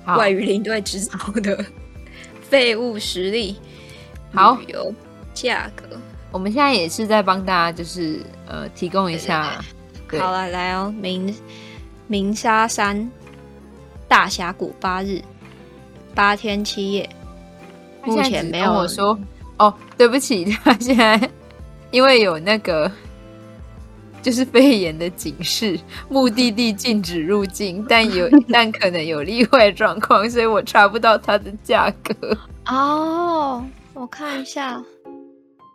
[0.05, 1.65] 外语领队执照的
[2.41, 3.57] 废物实力。
[4.31, 4.93] 好，旅游
[5.33, 5.97] 价格，
[6.31, 9.59] 我们现在也是在帮大家，就是呃提供一下。
[10.07, 11.33] 对对对好了，来哦，明。
[12.11, 13.09] 鸣沙山
[14.05, 15.21] 大峡谷八日
[16.13, 17.09] 八天七夜，
[18.03, 19.17] 目前没有我说
[19.57, 21.29] 哦，对不起， 他现在
[21.89, 22.91] 因为有那个
[24.21, 32.37] 就是肺炎的警示，目的地禁止入境，但有 但可能有例外状况，所以我查不到它的价格。
[32.65, 34.83] 哦，我看一下，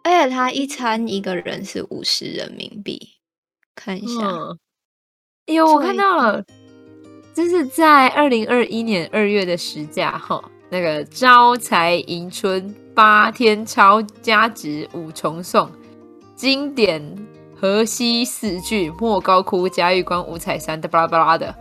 [0.05, 3.01] 而且他一餐一个人是五十人民币，
[3.75, 4.29] 看一下。
[4.29, 4.59] 嗯
[5.47, 6.45] 哟，我看到了，
[7.33, 15.71] 这是在二零二一年二月的时价哈，那个招财迎春八天超加值五重送，
[16.35, 17.01] 经典
[17.55, 21.55] 河西四郡莫高窟嘉峪关五彩山的巴拉巴拉的，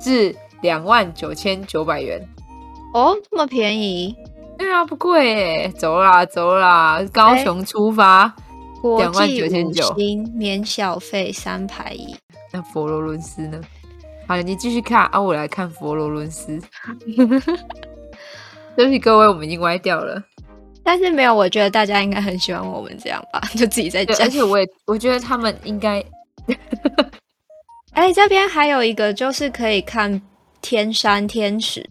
[0.00, 2.20] 至两万九千九百元。
[2.92, 4.16] 哦，这么便宜？
[4.58, 8.34] 对啊，不贵哎，走啦走啦，高雄出发，
[8.98, 9.94] 两万九千九，
[10.34, 12.16] 免小费三排一。
[12.50, 13.60] 那佛罗伦斯呢？
[14.26, 16.60] 好，你继续看啊，我来看佛罗伦斯。
[18.76, 20.22] 对不起各位，我们已经歪掉了。
[20.84, 24.16] 但是没有，我觉得大家应该很喜欢我们这样吧，就自己在讲。
[24.20, 26.02] 而且我也我觉得他们应该。
[27.92, 30.22] 哎、欸，这边还有一个就是可以看
[30.62, 31.84] 天山天池，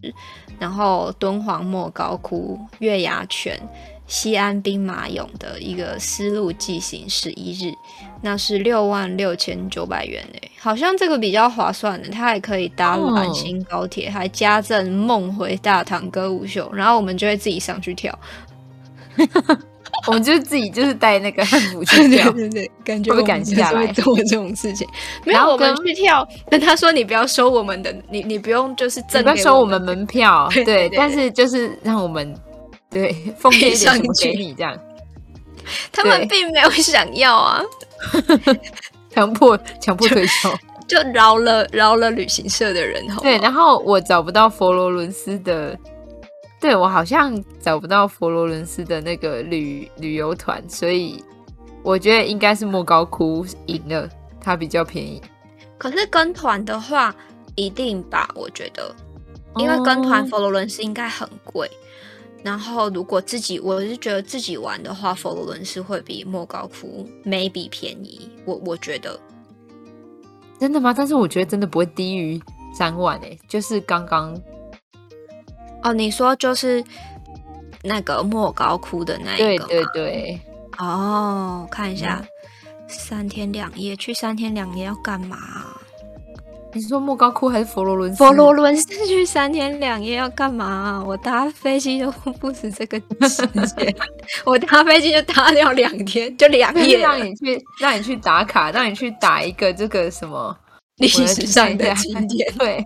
[0.58, 3.60] 然后敦煌莫高窟、月牙泉。
[4.08, 7.74] 西安兵马俑的一个丝路骑行十一日，
[8.22, 18.18] 那是六万六千九百元诶，好像这个比较划算的，它还可以搭兰新高铁，哦、还加赠梦回大唐歌舞秀，然后我们就会自己上去跳，
[20.06, 24.88] 我们就自己就是带那个汉服去跳， 对对对，感觉不敢下来做这种事情，
[25.26, 32.34] 没有然后我们去跳，但他说你不要收我们的，你你不用就是赠，不要收我们门票，对，但是就是让我们。
[32.90, 34.78] 对，奉献一点什么给你这样，
[35.92, 37.62] 他们并没有想要啊，
[39.12, 40.50] 强迫强迫推销，
[40.88, 43.20] 就饶了饶了旅行社的人好。
[43.20, 45.78] 对，然后我找不到佛罗伦斯的，
[46.60, 51.22] 对我好像找不到佛罗伦斯的那个旅旅游团，所以
[51.82, 54.08] 我觉得应该是莫高窟赢了，
[54.40, 55.20] 它比较便宜。
[55.76, 57.14] 可是跟团的话，
[57.54, 58.28] 一定吧？
[58.34, 58.94] 我觉得，
[59.56, 61.68] 因为跟团佛罗伦斯应该很贵。
[61.68, 61.84] 哦
[62.42, 68.30] 然后，如果自己，我是觉得自己玩的话，佛罗伦斯会比莫高窟 maybe 便宜。
[68.44, 69.18] 我我觉得，
[70.60, 70.94] 真的吗？
[70.96, 72.40] 但是我觉得真的不会低于
[72.72, 74.40] 三万诶，就是刚刚
[75.82, 76.82] 哦，你说就是
[77.82, 80.40] 那个莫高窟的那一个，对对对，
[80.78, 82.28] 哦，看一下，嗯、
[82.88, 85.36] 三天两夜去三天两夜要干嘛？
[86.74, 88.18] 你是说莫高窟还是佛罗伦斯？
[88.18, 91.02] 佛罗伦斯去三天两夜要干嘛啊？
[91.04, 93.94] 我搭飞机都不止这个时间，
[94.44, 96.98] 我搭飞机就搭掉两天，就两夜。
[96.98, 100.54] 让你去，让你去打卡，让你去打一个这个什么
[100.98, 102.52] 历史上的经典。
[102.58, 102.84] 对，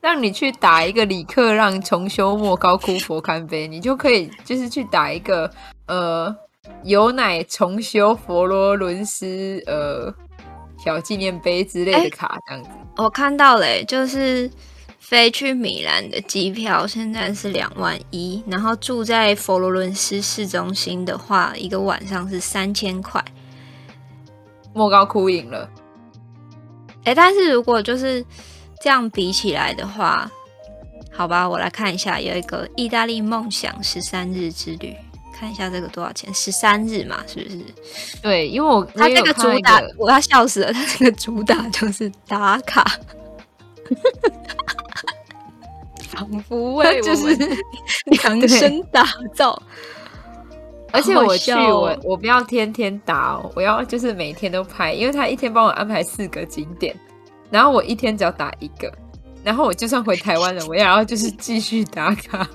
[0.00, 5.50] 让你去打一个李克让重修莫高窟佛龛碑，你就可以就是去打一个
[5.86, 6.34] 呃
[6.84, 10.14] 有乃重修佛罗伦斯呃。
[10.84, 12.68] 小纪念碑之类的卡，这样子。
[12.96, 14.50] 我看到了，就是
[14.98, 23.24] 飞去米兰的机票现在是两万一，然后住在佛罗伦斯市中心的话，一个晚上是三千块。
[24.74, 25.70] 莫高窟赢了。
[27.04, 28.22] 哎，但是如果就是
[28.82, 30.30] 这样比起来的话，
[31.10, 34.94] 好吧，我来看一下，有一个意大利梦想十三日之旅，
[35.36, 36.32] 看一下这个多少钱？
[36.32, 37.58] 十三日嘛，是不是？
[38.22, 42.84] 对，因为我他这个主打，我要笑死了，他这个主打就是打卡。
[46.14, 47.58] 仿佛为我 们
[48.06, 49.04] 量身打
[49.34, 49.60] 造，
[50.92, 56.94] 而且我去我我不要天天打哦，我要就是每天都拍，因为他一天帮我安排四个景点，
[57.50, 58.92] 然后我一天只要打一个，
[59.42, 62.48] 然后我就算回台湾了，我也要就是继续打卡，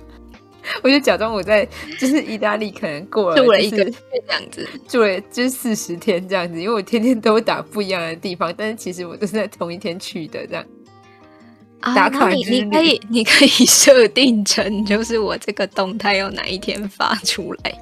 [0.82, 1.68] 我就假装我在
[2.00, 3.94] 就是意大利可能过了住了一个月
[4.28, 10.66] 这样子，住了就是四十天这样子，因为我天天都打不一样的地方，但是其实我都是在同一天去的这样。
[11.82, 17.74] 打卡、啊、你你可以你可以设定成就是我这个动态要哪一天发出来。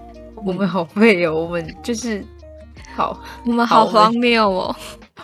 [0.46, 2.24] 我们好废哦，我们就是
[2.96, 4.76] 好，我们好荒谬哦。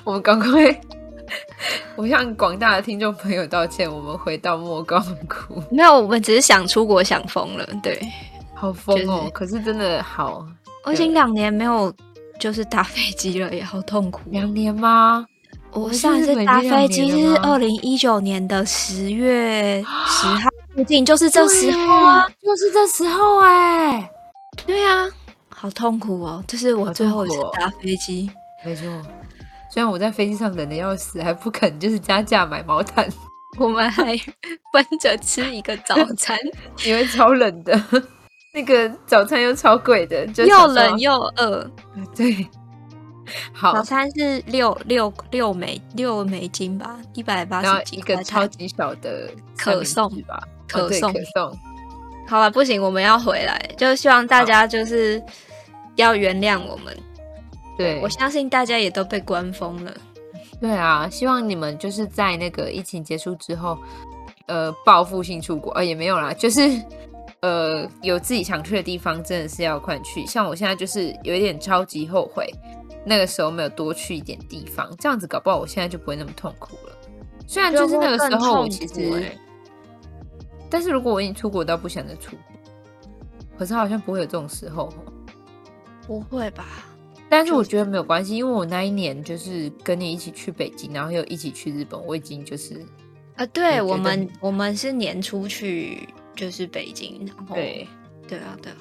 [0.04, 0.82] 我们赶快，
[1.96, 3.92] 我向广大的听众朋友道歉。
[3.92, 7.68] 我们回到莫高窟， 没有，我们只是想出国想疯了。
[7.82, 8.00] 对，
[8.54, 9.20] 好疯哦。
[9.20, 10.46] 就是、可是真的好，
[10.86, 11.94] 我已经两年没有
[12.40, 14.22] 就是搭飞机了，也好痛苦。
[14.32, 15.26] 两年吗？
[15.72, 24.10] 我上一次搭飞机是二零一九年的十月十 号附近，就是这时候啊，就是这时候哎、欸，
[24.68, 25.10] 对啊，
[25.50, 28.30] 好痛苦哦，这是我最后一次搭飞机，
[28.64, 28.84] 没错。
[29.74, 33.10] 虽然我在飞机上冷的要死，还不肯就是加价买毛毯，
[33.58, 34.16] 我们还
[34.72, 36.38] 分着吃一个早餐，
[36.86, 37.74] 因为超冷的，
[38.54, 41.68] 那个早餐又超贵的，就又冷又饿，
[42.16, 42.48] 对。
[43.52, 51.60] 好，早餐是六六六美六美金吧，一百八十几一个超级小的可颂吧，可颂、哦、可颂。
[52.28, 55.20] 好了，不行，我们要回来，就希望大家就是
[55.96, 56.96] 要原谅我们。
[57.78, 59.94] 对，我相信大家也都被关封了。
[60.60, 63.78] 对啊，希望你们就是在那个疫情结束之后，
[64.48, 66.62] 呃，报复性出国，呃，也没有啦，就是
[67.42, 70.26] 呃，有自己想去的地方，真的是要快去。
[70.26, 72.50] 像我现在就是有一点超级后悔。
[73.06, 76.98] 那个时候没有多去一点地方，这样子搞不好我现在就不会那么痛苦了。
[77.46, 79.30] 虽然就是那个时候我其实，
[80.70, 82.40] 但是如果我已经出国到不想再出国，
[83.60, 84.88] 可是好像不会有这种时候。
[86.08, 86.64] 不会吧？
[87.36, 92.86] 但是我觉得没有关系，因为我那一年就是跟你一起去北京，然后又一起去日本，我已经就是
[93.36, 97.88] 啊，对我们我们是年初去就是北京，然后对
[98.28, 98.78] 对啊对啊。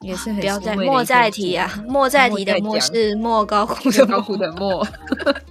[0.00, 1.84] 也是很不要再莫再提啊！
[1.86, 4.84] 莫再提的莫是莫高窟的高窟的莫，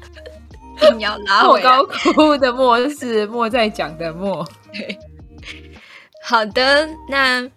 [0.98, 4.46] 你要拉莫高窟的莫是莫在讲的莫。
[4.74, 4.98] 对，
[6.22, 7.50] 好的，那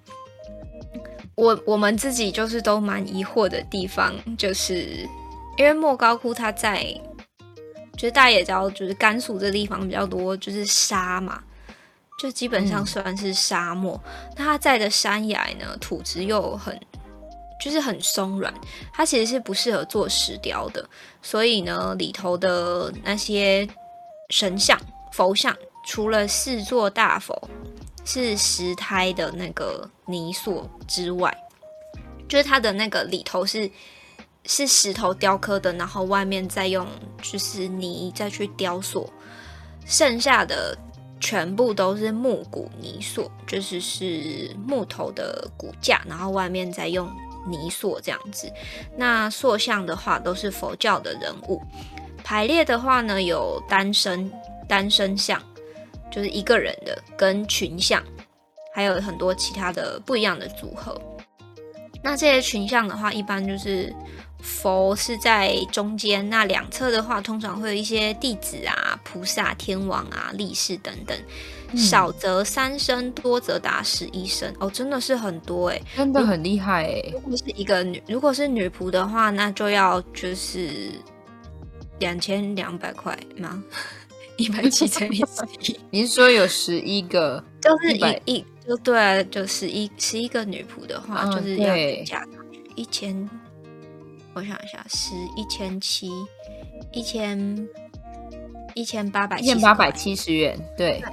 [1.36, 5.08] 我我们自己就是都蛮疑惑的地方，就是
[5.56, 6.84] 因为莫高窟它在，
[7.96, 11.42] 就是大家也知道，就是甘肃这地方比较多，就是沙嘛。
[12.16, 16.80] 就基本上算是沙漠，嗯、那它在的山崖呢，土质又很，
[17.60, 18.54] 就是很松软，
[18.92, 20.88] 它其实是不适合做石雕的，
[21.20, 23.68] 所以呢，里头的那些
[24.30, 24.80] 神像、
[25.12, 25.54] 佛像，
[25.88, 27.50] 除了四座大佛
[28.04, 31.36] 是石胎的那个泥塑之外，
[32.28, 33.70] 就是它的那个里头是
[34.44, 36.86] 是石头雕刻的，然后外面再用
[37.22, 39.10] 就是泥再去雕塑，
[39.86, 40.76] 剩下的。
[41.20, 47.10] 全部都是木骨泥塑，就是是木头的骨架，然后外面再用
[47.46, 48.52] 泥塑这样子。
[48.94, 51.62] 那塑像的话都是佛教的人物，
[52.22, 54.30] 排列的话呢有单身
[54.68, 55.40] 单身像，
[56.14, 58.02] 就是一个人的，跟群像，
[58.74, 61.00] 还有很多其他的不一样的组合。
[62.02, 63.92] 那这些群像的话，一般就是。
[64.46, 71.18] 佛是在中间，那两侧的话，通常会有一些弟子啊、菩萨、天王啊、力士等等，
[71.72, 77.02] 嗯、少则三身，多则达十一身哦，真的是很多哎，真的很厉害哎。
[77.10, 80.90] 如果是一个女，如果是女仆的话，那就要就是
[81.98, 83.64] 两千两百块吗？
[84.36, 87.42] 一百七乘以十一， 你是说有十一个？
[87.60, 91.74] 就是一一就对，就十一十一个女仆的话，哦、就是要
[92.04, 92.26] 加
[92.74, 93.28] 一千。
[94.34, 96.10] 我想一下，十一千七，
[96.92, 97.68] 一千
[98.74, 101.00] 一千八百，一千八百七十元，对。
[101.00, 101.08] 对。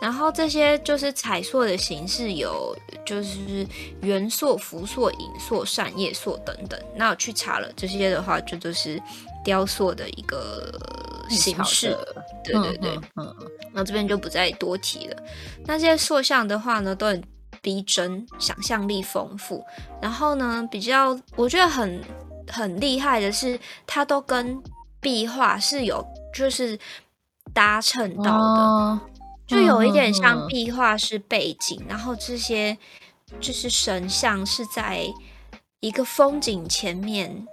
[0.00, 3.66] 然后这些就是彩塑的形式有，就是
[4.02, 6.80] 圆塑、浮塑、影塑、扇叶塑等等。
[6.94, 9.00] 那我去查了这些的话，就都是
[9.44, 10.72] 雕塑的一个
[11.28, 11.96] 形式。
[12.44, 13.50] 对对对，嗯嗯。
[13.72, 15.16] 那这边就不再多提了。
[15.66, 17.22] 那这些塑像的话呢，都很。
[17.60, 19.62] 逼真，想象力丰富。
[20.00, 22.00] 然后呢，比较我觉得很
[22.46, 24.62] 很厉害的是，它都跟
[25.00, 26.02] 壁画是有
[26.32, 26.78] 就是
[27.52, 29.00] 搭衬到的，哦、
[29.44, 32.78] 就有一点像壁画是背景，嗯、然后这些
[33.40, 35.04] 就是神像是在
[35.80, 37.44] 一个风景前面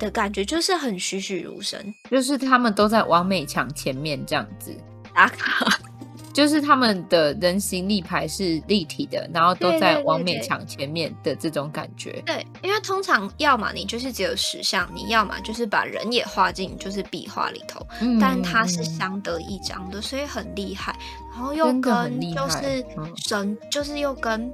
[0.00, 4.74] 的感觉，就是很栩栩如生，就是他们都在王美强前面这样子
[5.14, 5.64] 打卡。
[6.32, 12.12] 就是他们的人形立牌是立体的，然后都在王美强前面的这种感觉。
[12.24, 20.96] 对，对，对，对，因为通常要么你就是只有石像，你要么就是把人也画进就是壁画里头，嗯、但它是相得益彰的，所以很厉害。
[21.32, 22.86] 然后又跟就是
[23.16, 24.52] 神，就是又跟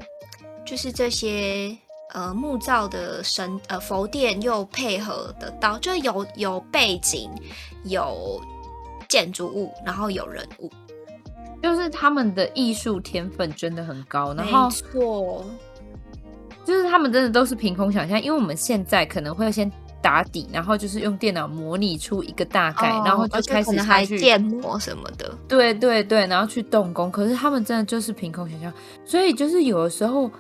[0.65, 1.77] 就是这些
[2.15, 7.31] 呃木造的神呃佛殿又配合得到，就有有背景，
[7.85, 8.41] 有
[9.09, 10.71] 建筑物，然后有人物。
[11.63, 15.45] 就是他们的艺术天分真的很高，然后错，
[16.65, 19.69] 就是他们真的都是凭空想象，因为我们现在可能会先
[20.01, 27.11] 打底，然后就是用电脑模拟出一个大概，哦、然后就开始还建模什么的，对对对，然后去动工。
[27.11, 28.73] 可是他们真的就是凭空想象，
[29.05, 30.31] 所以就是有的时候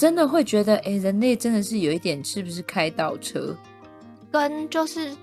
[0.00, 3.54] 真的会觉得，哎，人类真的是有一点是不是开倒车？
[4.32, 5.14] 跟就是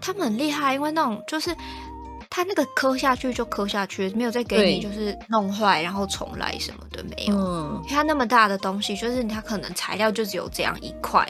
[0.00, 1.54] 他们很厉害，因为那种就是。
[2.28, 7.34] 他那个磕下去就磕下去，没有再给你就是弄坏然后重来什么的没有。
[7.34, 11.26] 嗯，他那么大的东西，就是他可能材料就只有这样一块，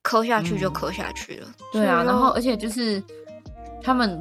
[0.00, 1.48] 磕下去就磕下去了。
[1.48, 3.02] 嗯、对啊，然后而且就是
[3.82, 4.18] 他们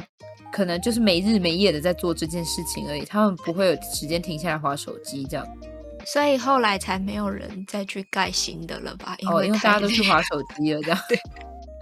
[0.52, 5.48] 可能就是没日没夜的在做这件事情而已，他们不会有时间停下来划手机这样。
[6.06, 9.16] 所以后来才没有人再去盖新的了吧？
[9.20, 11.20] 因为，哦、因为大家都去划手机了，这样 对，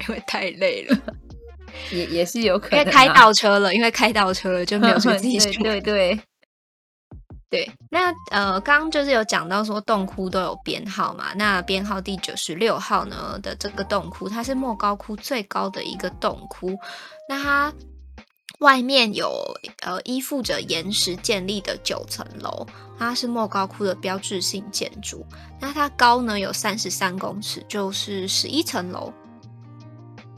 [0.08, 0.98] 因为太累了。
[1.92, 5.40] 也也是有可能、啊，因为开倒车了，因为开倒车了就没有去 自己。
[5.40, 6.20] 对对对
[7.50, 16.76] 对，那呃，刚刚就是有讲到说洞窟都有编号嘛，那编号第九十六号呢的这个洞窟，它是莫高窟最高的一个洞窟，
[17.30, 17.72] 那它
[18.64, 19.30] 外面有
[19.82, 22.66] 呃依附着岩石建立的九层楼，
[22.98, 25.26] 它是莫高窟的标志性建筑，
[25.60, 29.12] 那它高呢有三十三公尺，就是十一层楼，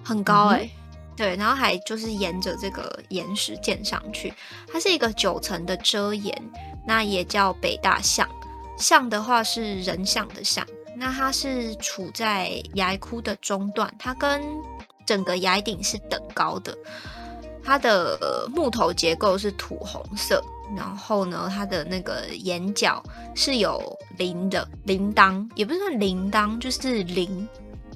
[0.04, 0.66] 很高哎、欸。
[0.66, 0.82] 嗯
[1.18, 4.34] 对，然后还就是沿着这个岩石建上去，
[4.70, 6.36] 它是一个九层的遮岩，
[6.86, 8.28] 那也叫北大象。
[8.78, 10.68] 象的话是人像的象，
[10.98, 14.42] 那它是处在崖窟的中段，它跟
[15.06, 16.78] 整个崖顶是等高的。
[17.66, 20.42] 它的木头结构是土红色，
[20.78, 23.02] 然后呢，它的那个眼角
[23.34, 23.82] 是有
[24.18, 27.48] 铃的铃铛，也不是说铃铛，就是铃。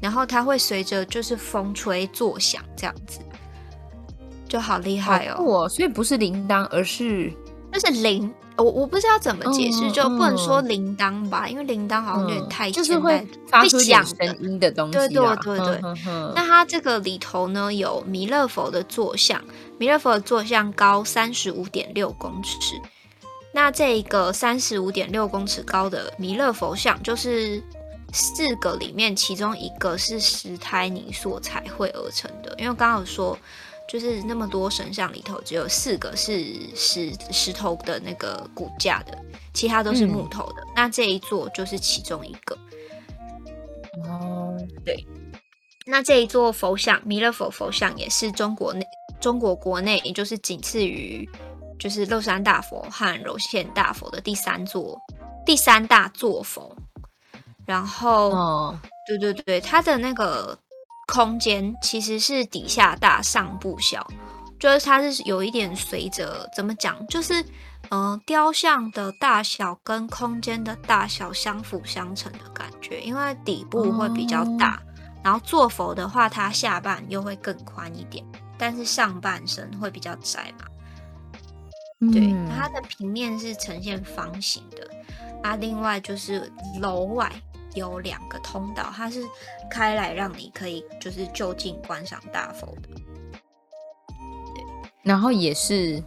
[0.02, 3.20] 然后它会随着就是风吹作响，这样子
[4.48, 5.44] 就好厉害哦。
[5.44, 7.32] 哦，所以不是铃铛，而是
[7.72, 8.34] 就是铃。
[8.60, 14.94] 我我不知道怎么解释，嗯、就不能说铃铛吧，嗯、因为铃铛好像有点太、嗯、就是会发出响声音的东西。
[14.94, 15.82] 对对对对。
[16.36, 19.42] 那它这个里头呢，有弥勒佛的坐像，
[19.78, 22.76] 弥勒佛的坐像高三十五点六公尺。
[23.54, 27.64] 那这一个三十五点六公尺高的弥勒佛像，就是。
[28.12, 32.56] 四个里面，其中一个是石胎泥塑彩绘而成的。
[32.58, 33.38] 因为刚刚有说，
[33.90, 39.18] 就是那么多神像里头，只有四个是石石头的那个骨架的，
[39.52, 40.62] 其他都是木头的。
[40.62, 42.56] 嗯、那这一座就是其中一个。
[44.08, 45.04] 哦，对。
[45.88, 48.86] 那这一座佛像，弥勒佛佛像，也是中国内
[49.20, 51.28] 中国国内，也就是仅次于
[51.80, 54.96] 就是乐山大佛和柔县大佛的第三座
[55.44, 56.76] 第三大座佛。
[57.66, 60.56] 然后，哦、对对对，它的那个
[61.12, 64.06] 空间其实是底下大上不小，
[64.60, 67.42] 就是它是有一点随着怎么讲，就是
[67.90, 74.80] 嗯、呃，雕像的大小跟空间的大小相辅相成的感觉，因为底部会比较大，哦、
[75.24, 78.24] 然后坐佛的话，它下半又会更宽一点，
[78.56, 80.66] 但是上半身会比较窄嘛。
[82.02, 84.88] 嗯、对，它的平面是呈现方形的，
[85.42, 87.32] 啊，另外就是楼外。
[87.76, 89.24] 有两个通道，它是
[89.70, 92.90] 开来让你可以就是就近观赏大佛的。
[94.56, 94.64] 对，
[95.04, 96.04] 然后也是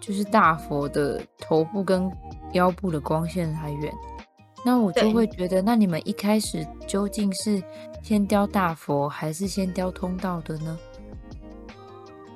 [0.00, 2.10] 就是大佛的头部跟
[2.52, 3.92] 腰部的光线还远，
[4.64, 7.62] 那我就会觉得，那你们一开始究竟是
[8.02, 10.78] 先雕大佛还是先雕通道的呢？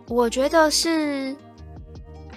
[0.09, 1.37] 我觉得是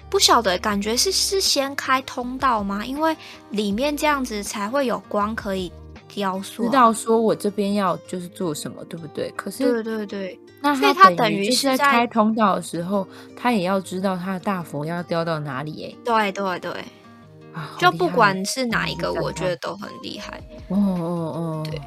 [0.10, 2.86] 不晓得，感觉是是先开通道吗？
[2.86, 3.16] 因为
[3.50, 5.72] 里面这样子才会有光可以。
[6.14, 9.32] 雕塑、啊、知道说我这边要就是做什么，对不对？
[9.36, 15.96] 可是对对对，那他等于是在开通道的时候，他也要知道他的大佛要雕到哪里哎。
[16.04, 16.72] 对对对，
[17.54, 20.42] 啊、就不管是哪一个，我觉得都很厉害。
[20.70, 21.82] 哦哦哦，对。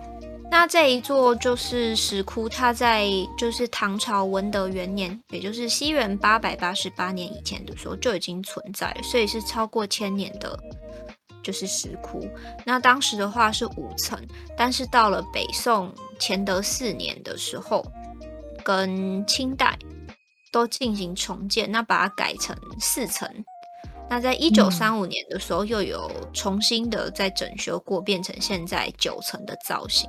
[0.51, 10.57] 那这一座就是石窟，它在就是唐朝文德元年，也就是西元八百八十八年以前的时候就已经存在了，所以是超过千年的，
[11.45, 12.29] 就是石窟。
[12.65, 14.19] 那当时的话是五层，
[14.57, 17.87] 但是到了北宋乾德四年的时候，
[18.65, 19.79] 跟清代
[20.51, 23.29] 都进行重建，那把它改成四层。
[24.09, 30.09] 那在一九三五年的时候，又有重新的再整修过，变成现在九层的造型。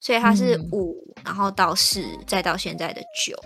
[0.00, 3.36] 所以它是五、嗯，然后到四，再到现在的九。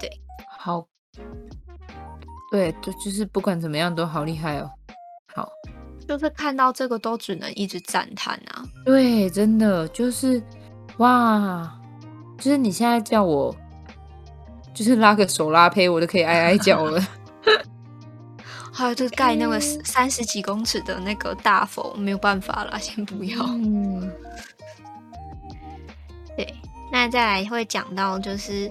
[0.00, 0.10] 对，
[0.58, 0.84] 好，
[2.50, 4.68] 对，就就是不管怎么样都好厉害哦。
[5.34, 5.52] 好，
[6.06, 8.64] 就是看到这个都只能一直赞叹啊。
[8.84, 10.42] 对，真的就是
[10.98, 11.78] 哇，
[12.38, 13.54] 就是你现在叫我，
[14.72, 17.04] 就是拉个手拉胚，我都可以哀哀叫了。
[18.72, 23.44] 还有就盖那个三十几公尺的那个大佛，没有办法啦，先不要。
[23.44, 24.12] 嗯。
[26.36, 26.54] 对，
[26.90, 28.70] 那再来会讲到就是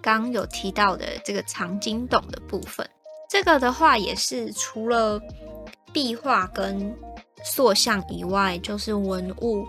[0.00, 2.88] 刚有提到的这个藏经洞的部分。
[3.28, 5.20] 这个的话也是除了
[5.92, 6.94] 壁画跟
[7.44, 9.66] 塑像以外，就是文物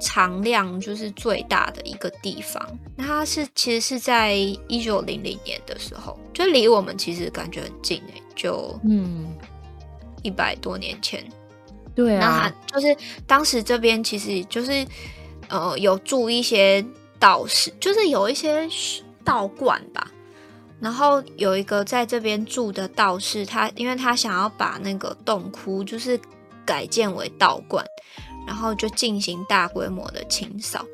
[0.00, 2.64] 藏量就是最大的一个地方。
[2.96, 9.36] 那它是其实是在一九零零年的时候，就离我们其实感觉很近哎，就嗯
[10.22, 11.24] 一百多年前。
[11.94, 12.96] 对啊，那就是
[13.26, 14.86] 当时这边其实就是。
[15.50, 16.84] 呃，有住一些
[17.18, 18.68] 道士，就是有一些
[19.24, 20.12] 道观吧。
[20.80, 26.18] 然后有一个在这边住的道士，他因为他想要把那个洞窟就是
[26.64, 27.84] 改建为道观，
[28.46, 30.84] 然后就进行大规模的清扫。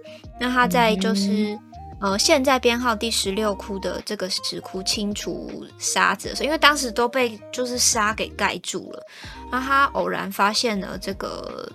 [0.41, 1.53] 那他在就是、
[2.01, 9.03] 嗯、呃现在编号第十六窟的这个石窟清除沙子的时候，因为当时都被就是沙给盖住了，
[9.53, 11.71] 那他偶然发现了这个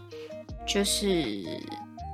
[0.67, 1.43] 就是。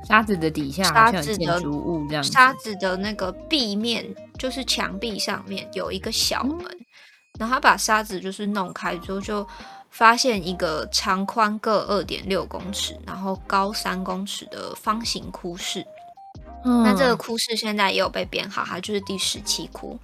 [0.07, 4.05] 沙子的底下，沙子的建筑物这样，沙子的那个壁面
[4.37, 6.85] 就是墙壁上面有一个小门，嗯，
[7.39, 9.45] 然后他把沙子就是弄开之后，就
[9.89, 15.85] 发现一个长宽各二点六公尺，然后高三公尺的方形窟室。
[16.63, 19.99] 嗯，那这个窟室现在也有被编号，它就是第十七窟。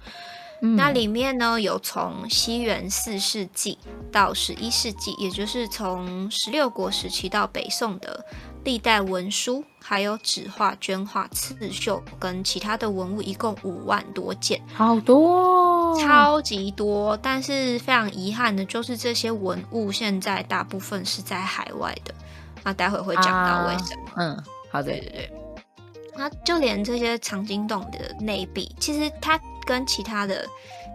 [0.62, 0.74] 嗯。
[0.76, 3.78] 那里面呢，有从西元四世纪
[4.10, 8.24] 到十一世纪，也就是从十六国时期到北宋的。
[8.64, 17.16] 历代文书，还有纸画、绢画、刺绣跟其他的文物，一共五万多件，好多哦，超级多。
[17.16, 22.14] 但是非常遗憾的，就是这些文物现在大部分是在海外的。
[22.62, 24.02] 那待会会讲到为什么。
[24.10, 25.32] 啊、嗯，好的，对对对。
[26.14, 30.46] 那就连这些藏经洞的内壁，其实它跟其他的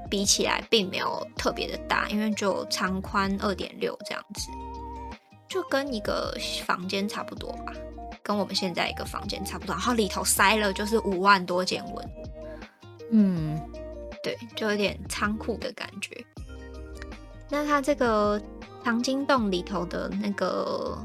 [0.10, 4.50] 比起来，并没有特别的大，因为就长宽二点六这样子。
[5.50, 7.74] 就跟一个房间差不多吧，
[8.22, 12.10] 跟我们现在一个房间差不多，然后里头塞了就是五万多件文物，
[13.12, 13.62] 嗯，
[14.22, 16.24] 对，就有点仓库的感觉。
[17.50, 18.40] 那它这个
[18.84, 20.98] 藏经洞里头的那个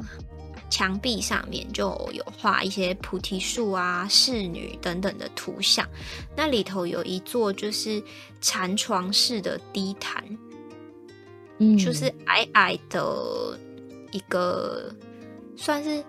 [0.72, 5.86] 墙壁上面就有画一些菩提树啊、侍女等等的图像。
[6.34, 8.02] 那里头有一座就是
[8.40, 10.24] 禅床式的低坛，
[11.58, 13.58] 嗯，就是矮矮的。
[14.14, 14.94] 一个
[15.56, 16.04] 算是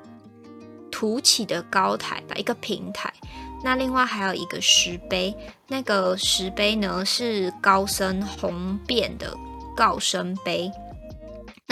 [0.91, 3.09] 凸起的高台吧，一个平台。
[3.63, 5.33] 那另外还有一个石碑，
[5.69, 9.33] 那个石碑呢是高僧弘辩的
[9.73, 10.69] 告生碑。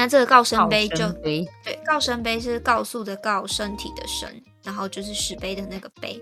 [0.01, 1.47] 那这个告生碑就告对，
[1.85, 6.19] 告生碑是告诉的告，身体的身，然后就是石碑的那个碑。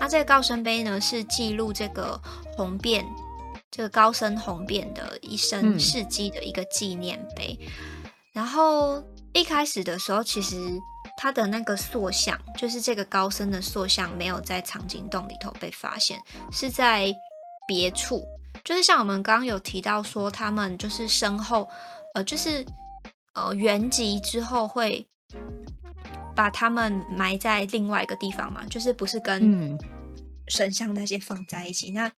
[0.00, 2.20] 那这个告生碑呢是记录这个
[2.56, 3.06] 弘辩，
[3.70, 9.00] 这个高僧弘辩的一生事迹的一个纪念碑，嗯、然后。
[9.32, 10.56] 一开始的时候，其实
[11.16, 16.18] 他的那个塑像，就是这个高僧的塑像，没有在藏经洞里头被发现，
[16.50, 17.14] 是在
[17.68, 18.24] 别处。
[18.64, 21.68] 就是像我们刚刚有提到说，他们就是身后，
[22.16, 22.66] 呃，就是
[23.34, 25.06] 呃原籍之后会
[26.34, 29.78] 把他们埋在另外一个地方嘛，就是不是跟
[30.48, 32.10] 神像那些放在一起，那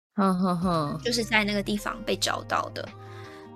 [1.05, 2.89] 就是在那个地方被找到的。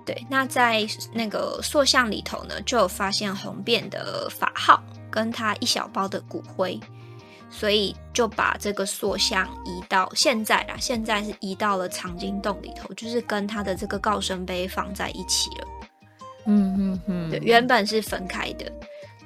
[0.05, 4.81] 对，那在那个塑像里头呢，就有发现红遍的法号
[5.11, 6.79] 跟他一小包的骨灰，
[7.49, 15.67] 所以就把这个塑像移到现在啦，现在是移到了藏经洞里头，就是跟他的这个告生碑放在一起了。
[16.47, 18.65] 嗯嗯嗯，原本是分开的。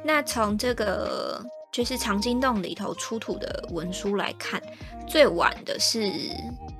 [0.04, 1.42] 那从这个
[1.72, 4.62] 就是藏经洞里头出土的文书来看，
[5.08, 6.12] 最晚的是。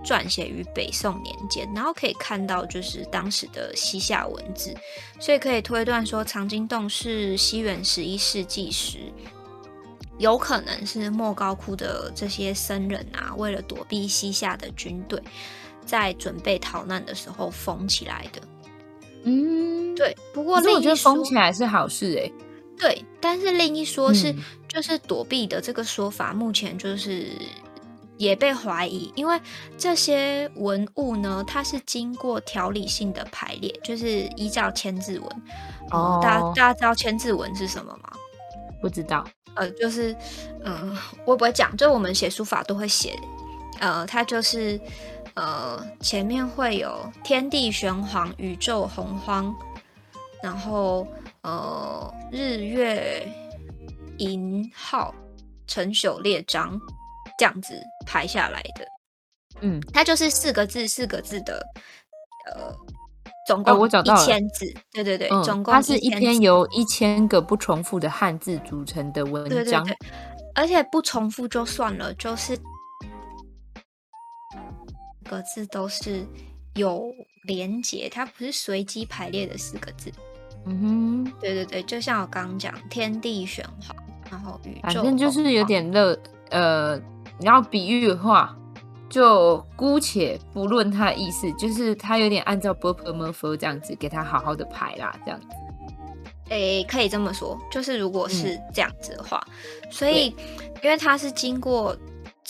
[0.04, 4.76] 撰写于北宋年间，然后可以看到就是当时的西夏文字，
[5.20, 8.98] 所以可以推断说藏经洞是西元十一世纪时
[10.18, 15.22] 有可能是莫高窟的这些僧人啊，为了躲避西夏的军队，
[15.86, 18.42] 在准备逃难的时候封起来的。
[19.24, 20.16] 嗯，对。
[20.34, 22.34] 不过，我觉得封起来是好事哎、欸。
[22.78, 27.28] 对，但是另一说是，嗯、就是躲避的这个说法，目前就是
[28.18, 29.40] 也被怀疑，因为
[29.78, 35.30] 这些文物呢，它是经过条理性的排列，就是依照千字文。
[35.92, 38.12] 哦，大家大家知道千字文是什么吗？
[38.82, 39.24] 不知道。
[39.54, 40.14] 呃，就是，
[40.64, 43.14] 嗯、呃，我不会讲，就我们写书法都会写，
[43.80, 44.80] 呃，它就是，
[45.36, 49.54] 呃，前面会有天地玄黄，宇宙洪荒，
[50.44, 51.08] 然后，
[51.42, 53.28] 呃，日月
[54.18, 55.14] 银号，
[55.68, 56.80] 辰宿列张，
[57.38, 57.74] 这样子
[58.06, 58.86] 排下来的，
[59.62, 61.62] 嗯，它就是四个字，四个字的，
[62.48, 62.76] 呃。
[63.48, 63.90] 总共一
[64.24, 69.98] 千字，哦、对对对，嗯、总共它是一篇由一千个不重复的汉字组成的文章，对对对，
[70.54, 72.56] 而且不重复就算了，就是
[75.36, 76.26] 个字都是
[76.76, 77.14] 有
[77.44, 80.12] 连结，它不是随机排列的四个字。
[80.66, 83.96] 嗯哼，对对对，就像我刚刚讲，天地玄黄，
[84.30, 86.18] 然后宇宙，反正就是有点乐。
[86.52, 86.96] 呃，
[87.40, 88.56] 你要比喻的话，
[89.10, 95.48] 就姑且不论它的意思，就是它有点按照 b u r p l e m u r p l e 这样子给它好好的排啦，这样子。
[96.50, 99.42] 诶、可以这么说，就是如果是这样子的话，
[99.90, 100.36] 所以
[100.84, 101.96] 因为它是经过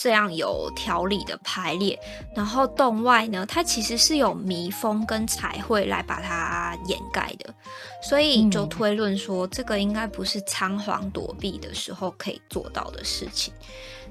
[0.02, 1.96] 这样有条理的排列，
[2.34, 7.54] 然后洞外呢，它其实是有迷封跟彩绘来把它掩盖的，
[8.02, 13.54] 所以就推论说，这个应该不是仓皇躲避的时候可以做到的事情，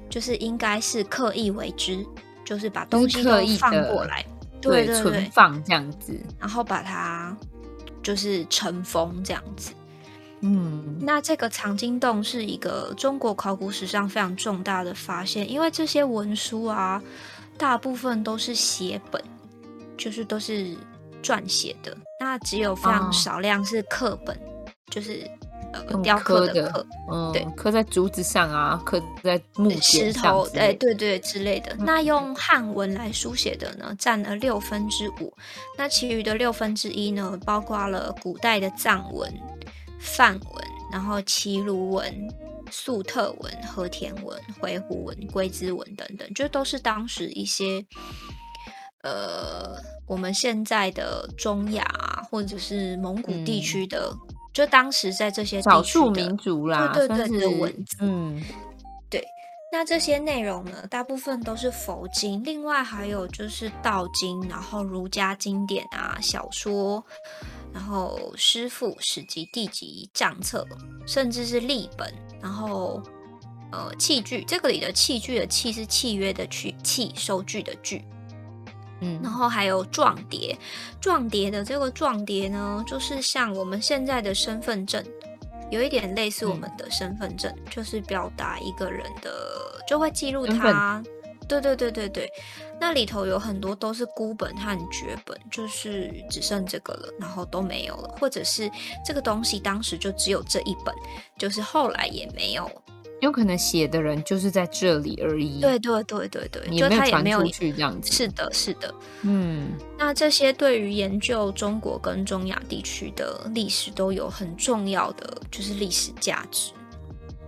[0.08, 2.06] 就是应该是刻意为之。
[2.44, 4.26] 就是把东西都放过来，
[4.60, 7.34] 对，对，对，存放这样子，然后把它
[8.02, 9.72] 就是尘封这样子。
[10.42, 17.00] 嗯，那这个藏经洞是一个中国考古史上非常重大的发现，因为这些文书啊，
[17.56, 19.22] 大部分都是写本，
[19.96, 20.76] 就是都是
[21.22, 24.40] 撰写的，那只有非常少量是刻本，哦、
[24.90, 25.30] 就是
[25.72, 26.02] 呃。
[26.02, 31.74] 雕刻的刻，嗯，对，刻在竹子上啊，刻在木石头，哎，对对之类的。
[31.78, 35.32] 那用汉文来书写的呢，占了六分之五。
[35.78, 39.32] 那其余的六分之一呢，包括了古代的藏文、
[40.02, 42.28] 梵文，然后齐鲁文、
[42.70, 47.84] 粟特文、和田文、回鹘文、龟兹文等等，就都是当时一些
[49.02, 49.76] 呃，
[50.06, 51.84] 我们现在的中亚
[52.30, 54.10] 或者是蒙古地区的。
[54.12, 58.38] 嗯就当时在这些少数民族啦，对对对的文字，嗯，
[59.08, 59.24] 对。
[59.72, 67.02] 那这些内容呢，大部分都是佛经，另外还有就是道经，然后儒家经典啊、小说，
[67.72, 70.66] 然后诗赋、史籍、地籍、账册，
[71.06, 73.02] 甚至是立本，然后
[73.70, 74.44] 呃器具。
[74.44, 78.04] 这个里的器具的器是契约的契，契收据的据。
[79.00, 80.56] 嗯，然后还有状牒，
[81.00, 85.04] 状牒的这个状牒呢，就是像我们现在的身份证，
[85.70, 91.02] 有一点类似我们的身份证，嗯、就是表达一个人的，就会记录他。
[91.48, 92.30] 对对对对对，
[92.82, 98.68] 那里头有很多都是孤本和绝本，就是只剩这个了，然后都没有了，或者是
[99.06, 100.92] 这个东西当时就只有这一本，
[101.38, 102.68] 就是后来也没有。
[103.20, 105.60] 有可能写的人就是在这里而已。
[105.60, 108.10] 对对对对对，就他也没有传出去这样子。
[108.10, 108.92] 是的，是的。
[109.20, 116.72] 嗯，那这些对于研究中国跟中亚地区的历史都有很重要的就是历史价值。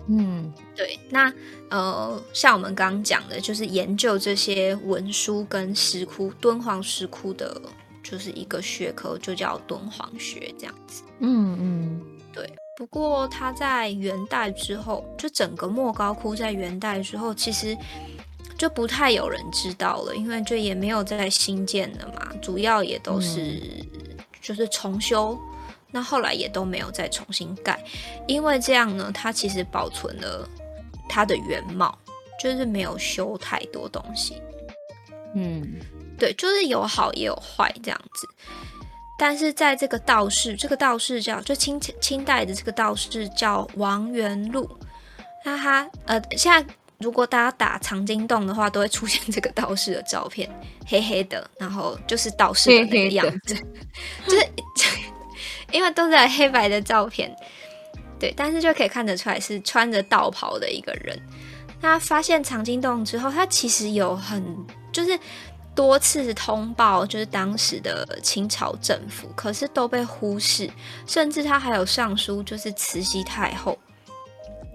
[0.08, 0.98] 嗯，对。
[1.10, 1.32] 那
[1.70, 7.60] 呃，像我们刚刚讲的，就是研究这些文书跟石窟，敦煌石窟的，
[8.02, 11.02] 就是一个学科，就叫敦煌学这样子。
[11.20, 12.00] 嗯嗯，
[12.32, 12.48] 对。
[12.76, 17.76] 不过，它在元代之后，就整个莫高窟在元代之后，其实
[18.58, 23.62] 就不太有人知道了，因为就也没有再新建了嘛，主要也都是
[24.42, 25.53] 就是重修，嗯、
[25.94, 27.80] 那后来也都没有再重新盖，
[28.26, 30.48] 因为这样呢，它其实保存了
[31.08, 31.96] 它的原貌，
[32.42, 34.42] 就是没有修太多东西。
[35.36, 35.78] 嗯，
[36.18, 38.28] 对，就是有好也有坏这样子。
[39.16, 44.68] 但是在这个道士，这个道士叫就清清代的这个道士叫王元禄，
[45.44, 50.50] 那他呃，现在如果大家打藏经洞的话，都会出现这个道士的照片，
[50.88, 53.54] 黑黑的，然后就是道士的那个样子，
[54.26, 54.48] 就是
[55.74, 57.30] 因为都在黑白的照片，
[58.18, 61.20] 对，但是就可以看得出来是穿着道袍的一个人。
[61.82, 64.42] 他发现藏经洞之后，他其实有很
[64.90, 65.18] 就是。
[65.76, 70.70] 多次通报，就是当时的清朝政府，可是都被忽视，
[71.04, 73.76] 甚至他还有上书，就是慈禧太后，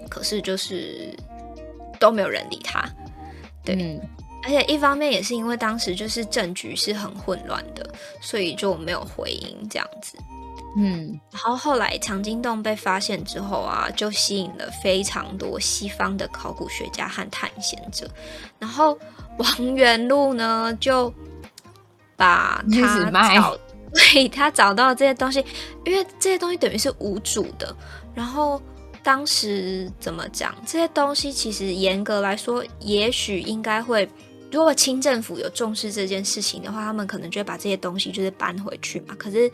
[0.10, 1.18] 可是就是
[2.02, 2.84] 都没有人理他。
[3.64, 4.02] 对，嗯、
[4.43, 7.89] 而且一方面也是因为当时就是政局是很混乱的，
[8.20, 10.18] 所以就没有回音这样子。
[10.78, 18.07] 嗯，然后后来藏经洞被发现之后啊，就吸引了非常多西方的考古学家和探险者。
[18.59, 18.97] 然后
[19.39, 21.11] 王元禄呢，就
[22.15, 23.57] 把他找，
[23.93, 25.43] 对，他找到这些东西，
[25.86, 27.76] 因为这些东西等于是无主的。
[28.13, 28.61] 然后
[29.01, 30.53] 当时怎么讲？
[30.67, 34.07] 这些东西其实严格来说，也许应该会，
[34.51, 39.15] 如果清政府有重视这件事情的话，他们可能就会把这些东西就是搬回去嘛。
[39.17, 39.51] 可是。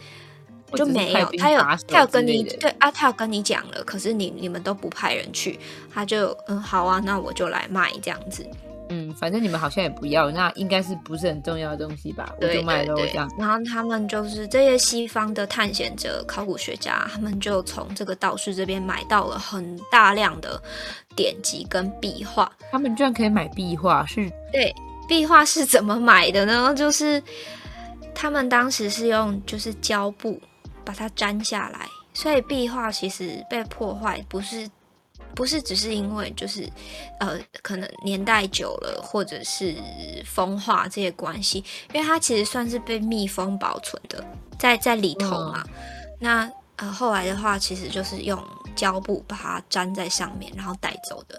[0.75, 5.59] 就没有，他有他有跟你对啊，他有跟你讲了，可是你你们都不派人去，
[5.93, 8.45] 他就嗯好啊，那我就来卖这样子。
[8.89, 12.31] 嗯，反正你们好像也不要，那应该是不是很重要的东西吧？
[12.39, 13.27] 我就卖了这样。
[13.35, 20.61] 然后他们就是这些西方的探险者、考古学家，他们就从这个道士这边买到了很大量的
[21.15, 22.51] 典籍跟壁画。
[22.71, 24.31] 他们居然可以买壁画，是？
[24.51, 24.71] 对，
[25.07, 26.71] 壁画是怎么买的呢？
[26.75, 27.19] 就是
[28.13, 30.39] 他们当时是用就是胶布。
[30.85, 34.69] 把它粘下来，所以壁画其实被破坏不是
[35.33, 36.69] 不是只是因为就是
[37.19, 39.75] 呃可能年代久了或者是
[40.25, 41.63] 风化这些关系，
[41.93, 44.23] 因为它其实算是被密封保存的，
[44.57, 45.61] 在在里头嘛。
[45.65, 45.73] 嗯、
[46.19, 48.41] 那呃后来的话，其实就是用
[48.75, 51.37] 胶布把它粘在上面，然后带走的。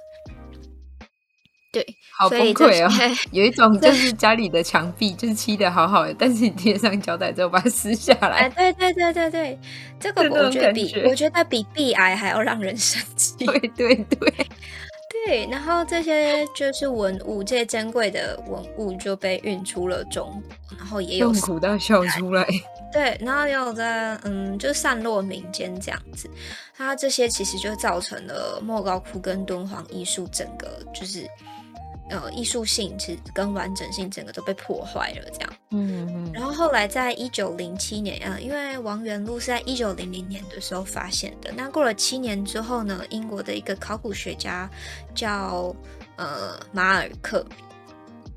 [1.76, 2.90] 对，好崩溃哦！
[3.32, 8.28] 有一种就是家里的墙壁就是漆的好好的，但是你贴上胶带之后把它撕下来。
[8.28, 9.58] 哎，对对对对对，
[10.00, 13.34] 这个我觉得比我觉得比壁癌还要让人生气。
[13.44, 14.32] 对对对
[15.26, 20.24] 对，然后这些就是文物，这些珍贵的文物就被运出了中
[20.68, 22.46] 国，然后也有痛苦到笑出来。
[22.90, 26.30] 对，然后也有在嗯，就散落民间这样子。
[26.74, 31.28] 它这些其实就造成了莫高窟跟敦煌艺术整个就是。
[32.09, 35.52] 呃，艺术性其实跟完整性整个都被破坏了，这样。
[35.70, 36.32] 嗯嗯。
[36.32, 41.52] 然后后来在一九零七年，啊、呃，因为王元禄是在一九零零年的时候发现的。
[41.57, 44.70] 那过了七年之后呢，英国的一个考古学家
[45.16, 45.74] 叫
[46.14, 47.44] 呃马尔克，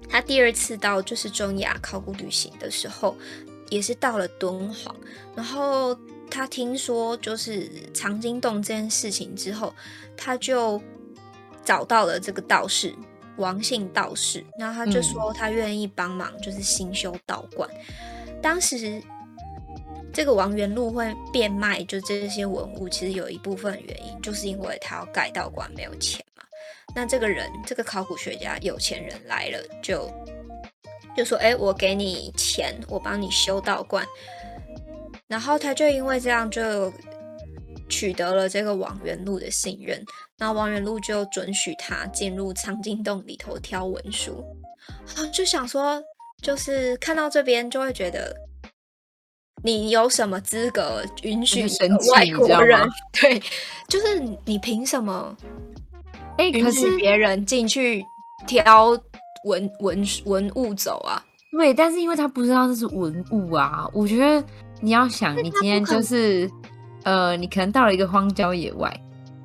[0.10, 3.16] 他第二次到就是中亚考古旅行的时候，
[3.70, 4.96] 也是到了敦煌。
[5.36, 5.96] 然后
[6.32, 9.72] 他听说就是藏经洞这件事情之后，
[10.18, 10.82] 他就
[11.64, 12.96] 找到了这个道士。
[13.40, 17.68] 王姓道士，然后他就说他愿意帮忙，就是新修道观。
[18.28, 19.02] 嗯、当时
[20.14, 26.44] 这个王元禄会变卖，就这些文物，其实有一部分原因就是因为他要盖道观没有钱嘛。
[26.96, 30.12] 那这个人，这个考古学家有钱人来了，就
[31.18, 34.06] 就说：“哎，我给你钱，我帮你修道观。”
[35.28, 36.94] 然后他就因为这样就。
[37.90, 40.02] 取得了这个王元禄的信任，
[40.38, 44.46] 那王元禄就准许他进入藏经洞里头挑文书。
[45.34, 46.02] 就想说，
[46.42, 48.36] 就是看到这边就会觉得，
[49.64, 51.64] 你有什么资格允许
[52.14, 52.88] 外国人？
[53.20, 53.42] 对，
[53.88, 55.36] 就是你凭什么？
[56.38, 58.06] 哎，可是别人进去
[58.48, 58.90] 挑
[59.46, 61.26] 文文文物走啊？
[61.52, 64.44] 对，但是因为他不知道这是文物啊，我觉得
[64.82, 66.50] 你要想，你今天就是。
[67.04, 68.94] 呃，你可能到了一个荒郊野外，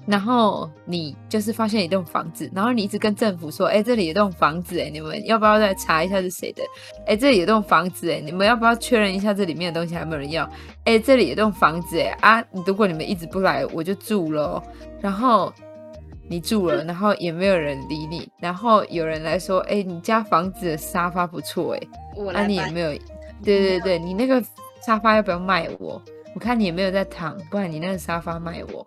[0.06, 6.62] 然后你就是发现一栋房子，然后你一直跟政府说：“哎，这里有栋房子，哎，你们要不要再查一下是谁的？
[7.06, 10.46] 哎，这里有栋房子，哎，你们要不要确认一下这里面的东西还有没有人要？
[10.84, 14.62] 哎，这里有栋房子，哎啊，如果你们一直不来，我就住了。
[15.00, 15.52] 然后
[16.28, 21.80] 你住了，然后也没有人理你，然后有人来说：哎，你家房子的沙发不错，哎，
[22.32, 22.92] 那、啊、你也没有？
[23.42, 24.42] 对对对，你那个
[24.84, 26.00] 沙发要不要卖我？”
[26.34, 28.86] 我看你有没有在躺，不然你那个沙发卖我。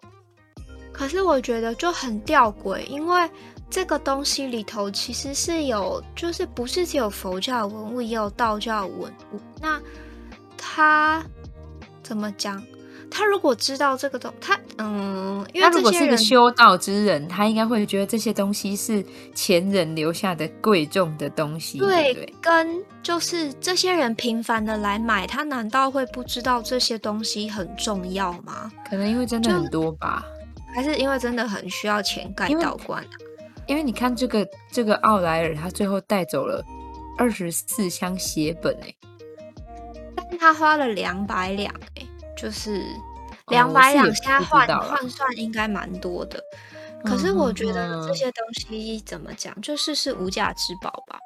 [0.92, 3.30] 可是我觉得就很吊诡，因为
[3.70, 9.40] 这个东西里头其实是有，就是不是只有佛教文物，也有道教文物。
[9.62, 9.82] 那
[10.58, 11.24] 他
[12.04, 12.62] 怎么讲？
[13.18, 19.04] 他如果知道这个东，他嗯，因为他如果是个修道之人，他应该会觉得这些东西是
[19.34, 21.80] 前人留下的贵重的东西。
[21.80, 28.72] 对，对对，跟就是这些人频繁的来买，他难道会不知道这些东西很重要吗？
[28.88, 30.24] 可能因为真的很多吧，
[30.76, 33.10] 还是因为真的很需要钱盖道观啊？
[33.66, 36.64] 因为你看这个这个奥莱尔，他最后带走了
[37.18, 38.94] 二十四箱血本哎，
[40.16, 42.06] 但是他花了两百两哎。
[42.40, 42.84] 就是
[43.48, 46.42] 两百两，现在换换算应该蛮多的。
[47.04, 51.20] 可是我觉得这些东西怎么讲，就是是无价之宝吧。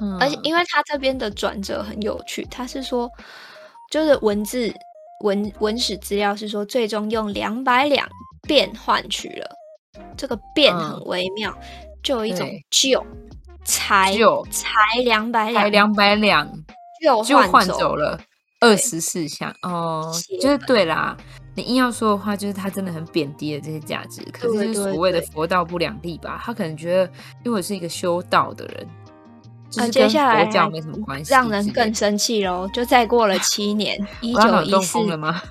[0.00, 3.10] 嗯，而且因为他这边的转折很有趣，他是说，
[3.90, 4.72] 就是文字
[5.20, 8.06] 文文史资料是说，最终用两百两
[8.42, 9.48] 变换取了
[10.16, 11.56] 这个变很微妙，
[12.02, 13.04] 就有一种旧，
[13.64, 14.14] 才
[14.50, 16.46] 才两百两，才两百两
[17.02, 18.20] 就就换走了
[18.64, 20.10] 二十四项哦，
[20.40, 21.16] 就是对啦。
[21.56, 26.40] 你硬要说的话，就是他真的很贬低了这些价值，可是所谓的佛道不两立吧？
[26.44, 27.04] 他可能觉得，
[27.44, 28.88] 因为我是一个修道的人，
[29.70, 32.68] 就是跟佛教没什么关系，让人更生气喽。
[32.74, 34.98] 就再过了七 年，一九一四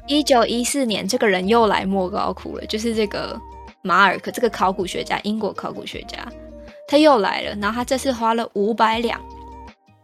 [0.07, 3.39] 一九一四年，这个人又来莫高窟了，就是这个
[3.81, 6.17] 马尔克，这个考古学家，英国考古学家，
[6.85, 9.21] 他又来了，然后他这次花了五百两。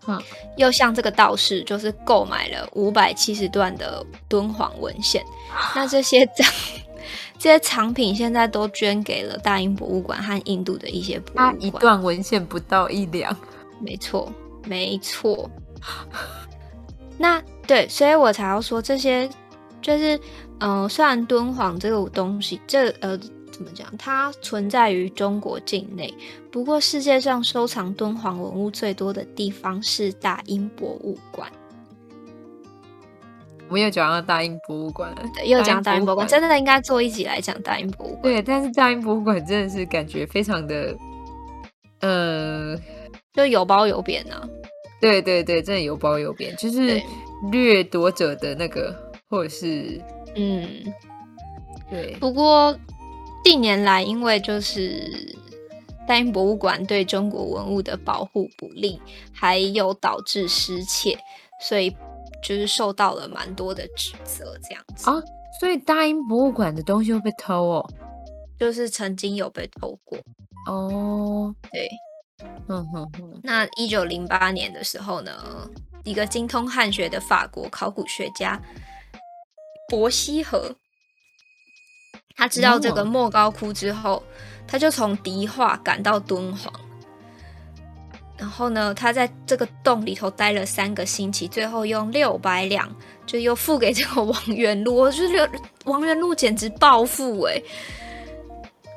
[0.10, 0.20] 嗯，
[0.57, 5.24] 又向这个道士就是购买了五百七十段的敦煌文献，
[5.76, 6.47] 那这些藏
[7.38, 11.55] 这些藏品现在都捐给了大英博物馆和印度的一些博物馆。
[11.60, 13.36] 一段文献不到一两，
[13.80, 14.34] 没错，
[14.66, 15.49] 没错。
[17.18, 19.30] 那对，所以我才要说这些，
[19.82, 20.18] 就是
[20.60, 23.20] 嗯、呃，虽然敦煌这个东西，这呃。
[23.60, 23.93] 怎么讲？
[23.97, 26.14] 它存在于中国境内，
[26.49, 31.51] 不过世界上收藏敦煌文物最多的地方是大英博物馆。
[33.68, 38.22] 我们又讲到大英博物馆了，对，又讲大英博物馆，真的应该做一集来讲大英博物馆。
[38.22, 40.95] 对，但是大英博物馆真的是感觉非常的，
[41.99, 42.80] 呃，
[43.34, 44.47] 就有褒有贬呢、啊。
[45.01, 47.01] 对对对，真的有褒有贬，就是
[47.51, 48.95] 掠夺者的那个，
[49.30, 50.01] 或者是
[50.38, 50.66] 嗯，
[51.89, 52.74] 对，不过。
[53.43, 55.35] 近年来，因为就是
[56.07, 59.01] 大英博物馆对中国文物的保护不力，
[59.33, 61.17] 还有导致失窃，
[61.61, 61.89] 所以
[62.43, 65.21] 就是受到了蛮多的指责，这样子啊。
[65.59, 67.89] 所以大英博物馆的东西会被偷哦，
[68.59, 70.17] 就是曾经有被偷过
[70.67, 71.53] 哦。
[71.71, 71.89] 对，
[72.67, 73.39] 嗯哼哼。
[73.43, 75.69] 那一九零八年的时候呢，
[76.03, 78.61] 一个精通汉学的法国考古学家
[79.89, 80.75] 伯希和。
[82.39, 84.23] 他知道这个莫高窟之后，
[84.65, 86.71] 他就从迪化赶到敦煌。
[88.37, 92.89] 然后呢，他在这个洞里头待了三个星期，最后用六百两
[93.25, 94.95] 就又付给这个王元禄。
[95.03, 95.49] 我就是
[95.83, 97.61] 王元禄简直暴富哎！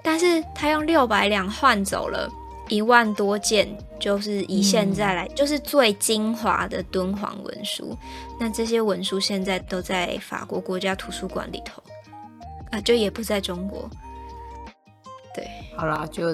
[0.05, 2.30] 但是他用六百两换走了
[2.68, 3.68] 一万多件，
[3.99, 7.99] 就是以现在来，嗯、就是最精华的敦煌文书。
[8.38, 11.82] 那这些文书现在都在法国国家图书馆里头。
[12.73, 13.89] 啊，就也不在中国，
[15.35, 15.47] 对，
[15.77, 16.29] 好啦，就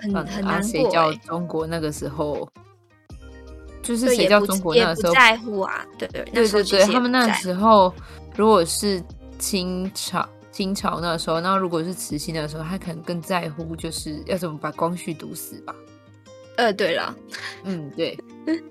[0.00, 0.70] 很很难过。
[0.70, 2.48] 谁叫中国那个时候，
[3.82, 5.84] 就是谁叫中国那个时候在乎啊？
[5.98, 7.92] 对对对对对，他们那个时候
[8.36, 9.02] 如果是
[9.38, 15.74] 清朝，清朝那个时候，那如果是慈禧那时候，他可能更在乎，就是要怎么把光绪毒死吧？
[16.56, 17.12] 呃，对了，
[17.64, 18.16] 嗯，对。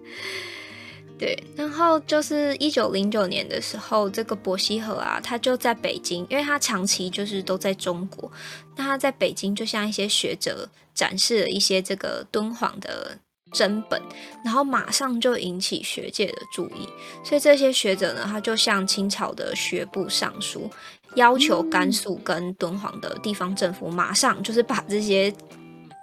[1.20, 8.32] 对，然后就是一九零九年的时候，这个伯希和啊，他就在北京，因为他长期就是都在中国，
[8.78, 13.18] 那他在北京就向一些学者展示了一些这个敦煌的
[13.52, 14.02] 真本，
[14.46, 16.88] 然后马上就引起学界的注意，
[17.22, 20.72] 所以这些学者呢，他就向清朝的学部上书，
[21.16, 25.34] 要求甘肃跟敦煌的地方政府马上就是把这些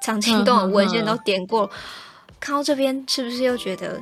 [0.02, 1.70] 藏青洞的文献都点过，
[2.38, 3.98] 看到这边是不是又觉得？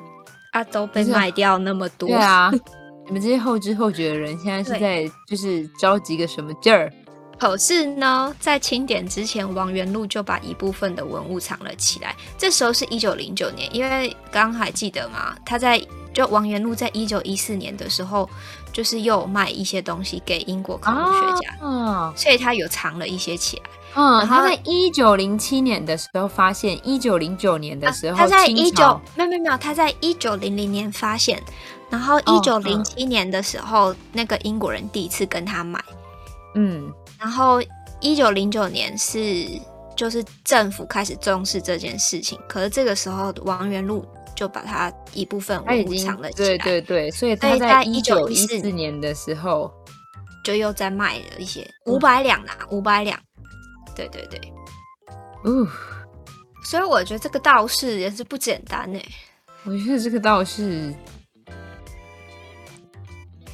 [0.54, 2.08] 啊，都被卖掉那么多。
[2.08, 2.50] 对啊，
[3.06, 6.90] 你们这些后知后觉的人，现在是在就是着急个什么劲儿？
[7.36, 12.14] 可是呢，在清点之前，王元禄就把一部分的文物藏了起来。
[12.38, 15.34] 这时候是一九零九年，因为刚刚还记得吗？
[15.44, 15.84] 他在
[16.14, 18.30] 就王元禄在一九一四年的时候，
[18.72, 23.62] 就是又卖一些东西给英国考古学家，啊、所以他有藏了一些起来。
[23.96, 31.40] 嗯，他在一九零七年的时候发现，一九零九年的时候，他在一九没有没有没有，他在一九零零年发现，
[31.88, 35.82] 然后一九零七年的时候，哦嗯、那个英国人第一次跟他买，
[36.56, 37.62] 嗯，然后
[38.00, 39.46] 一九零九年是
[39.96, 49.72] 就是政府开始重视这件事情，可是这个时候王元禄就把他一部分文物藏了起来，对对对，所以他在一九一四年的时候
[50.44, 53.16] 就又再卖了一些五百两啦，五百两。
[53.94, 54.52] 对对对，
[55.44, 55.66] 哦，
[56.64, 59.00] 所以我觉得这个道士也是不简单呢。
[59.64, 60.94] 我觉得这个道士，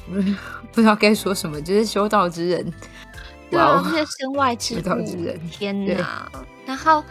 [0.73, 2.73] 不知道该说什么，就是修道之人，
[3.49, 6.29] 对啊，这些身外之物，之人，天哪！
[6.65, 7.03] 然后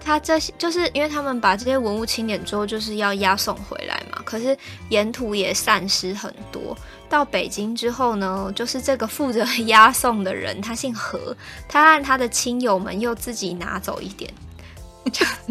[0.00, 4.56] 他这些就是因为他们把这些文物清点之后，就是要押送回来嘛，可是
[4.88, 6.76] 沿途也散失很多。
[7.14, 11.36] 到北京之后呢，就是这个负责押送的人，他姓何，
[11.68, 14.34] 他和他的亲友们又自己拿走一点，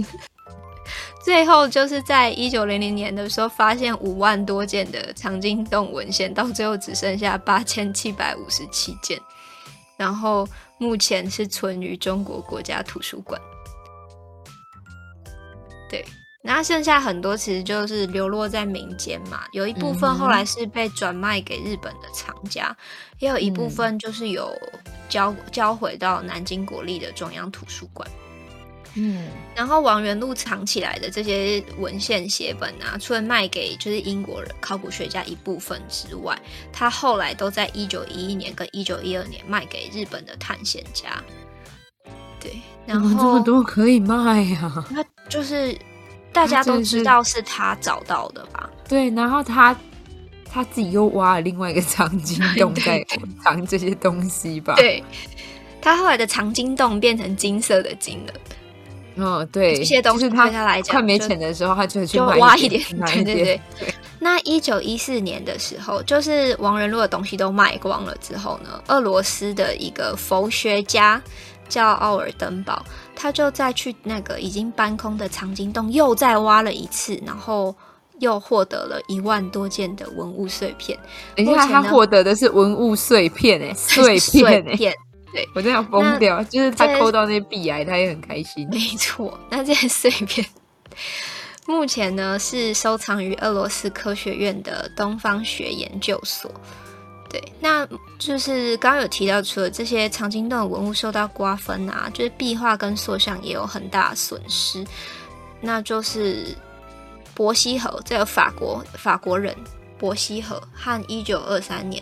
[1.23, 9.17] 最后就是在一九零零年的时候，发现五万多件的藏经洞文献，到最后只剩下八千七百五十七件，
[9.95, 10.45] 然后
[10.77, 13.39] 目前是存于中国国家图书馆。
[15.89, 16.05] 对
[16.45, 24.53] 那剩下很多其实就是流落在民间嘛，有一部分后来是被转卖给日本的厂家，嗯、也有一部分就是有
[25.07, 28.05] 交交回到南京国立的中央图书馆。
[28.95, 29.25] 嗯，
[29.55, 36.37] 然后王元禄藏起来的这些文献写本啊，除了卖给就是英国人考古学家一部分之外，
[36.73, 41.23] 他后来都在一九一一年跟一九一二年卖给日本的探险家。
[42.37, 44.85] 对，然后这么多可以卖呀、啊？
[44.91, 45.73] 那就是。
[46.33, 48.69] 大家都知道是他找到的吧？
[48.89, 49.75] 对，然后他
[50.51, 53.05] 他自己又挖了另外一个藏 经洞，在
[53.43, 54.73] 藏这些东西吧？
[54.75, 55.03] 对，
[55.81, 58.33] 他后来的藏经洞变成金色的金了。
[59.15, 62.83] 哦，对，这些东西对他来讲，快没钱的时候，他就去挖一点。
[63.05, 63.61] 对对对。
[64.19, 71.21] 那一九一四年的时候，就是王仁禄的东西都卖光了之后呢，俄罗斯的一个佛学家。
[71.69, 72.83] 叫奥尔登堡，
[73.15, 77.75] 他就再去那个已经搬空的藏经洞，又再挖了一次，然后
[78.19, 80.97] 又获得了一万多件的文物碎片。
[81.35, 84.75] 等一下，他获得的是文物碎片哎，碎片哎，
[85.33, 86.43] 对，我真的要疯掉。
[86.43, 88.67] 就是他抠到那些壁癌，他也很开心。
[88.69, 90.45] 没错，那这些碎片
[91.65, 96.51] 目前呢是收藏于俄罗斯科学院的东方学研究所。
[97.29, 97.87] 对，那
[98.25, 104.81] 就是刚刚有提到，除了这些藏经洞的文物受到瓜分啊，就是壁画跟塑像也有很大的损失。
[105.59, 106.55] 那就是
[107.33, 109.53] 伯希和这个法国法国人
[109.97, 112.01] 伯希和和一九二三年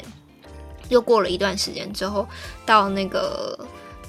[0.90, 2.28] 又过了一段时间之后，
[2.68, 3.58] 到那个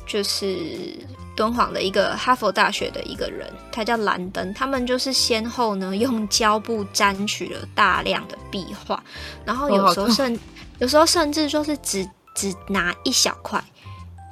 [0.07, 0.97] 就是
[1.35, 9.03] 敦煌的一个哈佛大学的一个人，他叫兰登，他们就是先后呢用胶布沾取了大量的壁画，
[9.47, 10.39] 然后有时候甚。
[10.79, 13.63] 有时候甚至就是只只拿一小块，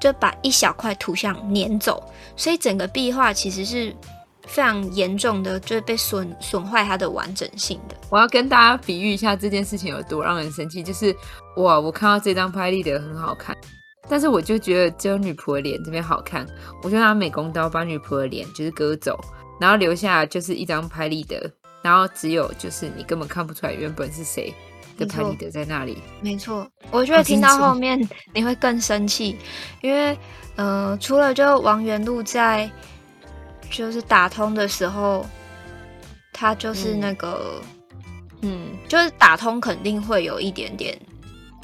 [0.01, 2.03] 就把一小块图像撵走，
[2.37, 3.95] 所以整个壁画其实是
[4.47, 7.97] 非常严重的，就是被损损坏它的完整性的。
[8.11, 11.15] 我要跟大家比喻一下这件事情有多让人生气，就是
[11.57, 13.57] 哇，我看到这张拍立得很好看，
[14.09, 16.45] 但是我就觉得只有女仆的脸这边好看，
[16.83, 19.17] 我就拿美工刀把女仆的脸就是割走，
[19.61, 21.49] 然后留下就是一张拍立得，
[21.83, 24.53] 然后只有就是你根本看不出来原本是谁。
[25.01, 26.69] 的拍立得在那里，没错。
[26.91, 27.99] 我觉得听到后面
[28.35, 29.37] 你会更生气，
[29.81, 30.17] 因为
[30.57, 32.71] 呃，除了就王元禄在
[33.71, 35.27] 就是打通的时候，
[36.33, 37.63] 他就是那个
[38.43, 40.97] 嗯，嗯，就是打通肯定会有一点点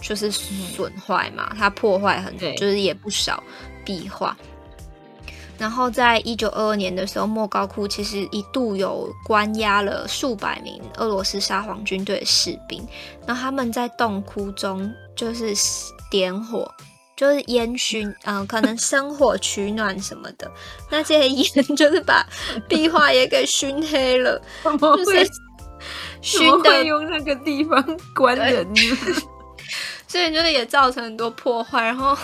[0.01, 3.43] 就是损坏嘛，他破坏很多，就是也不少
[3.85, 4.37] 壁画。
[5.59, 12.87] 然后，在一九二二年的时候，莫高窟其实一度有关押了数百名俄罗斯沙皇军队的士兵，
[13.27, 15.55] 然后他们在洞窟中就是
[16.11, 16.71] 点火，
[17.17, 20.51] 就是烟熏，嗯、呃，可能生火取暖什么的。
[20.91, 22.27] 那这些烟就是把
[22.69, 25.31] 壁画也给熏黑了， 就是
[26.21, 27.83] 熏的用那个地方
[28.15, 28.67] 关人，
[30.07, 32.15] 所以就是也造成很多破坏，然后。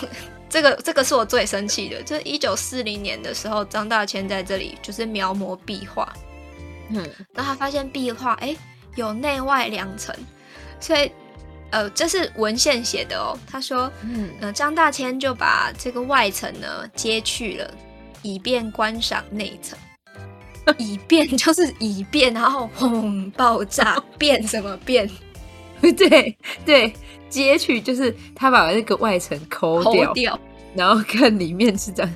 [0.52, 6.12] 这个这个是我最生气的，就是一九四零年的时候，张大千在这里就是描摹壁画，
[6.90, 6.96] 嗯，
[7.32, 8.54] 然后他发现壁画哎
[8.96, 10.14] 有内外两层，
[10.78, 11.10] 所以
[11.70, 17.74] 呃这是文献写的哦，他说，嗯，呃张大千就把这个外层呢揭去了，
[18.20, 19.78] 以便观赏内层，
[20.76, 25.08] 以便就是以便，然后轰爆炸 变什么变？
[25.80, 26.92] 对 对。
[27.32, 30.38] 截取就是他把那个外层抠掉，掉，
[30.74, 32.14] 然后看里面是这样。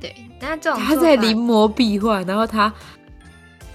[0.00, 2.72] 对，那这种他在临摹壁画，然后他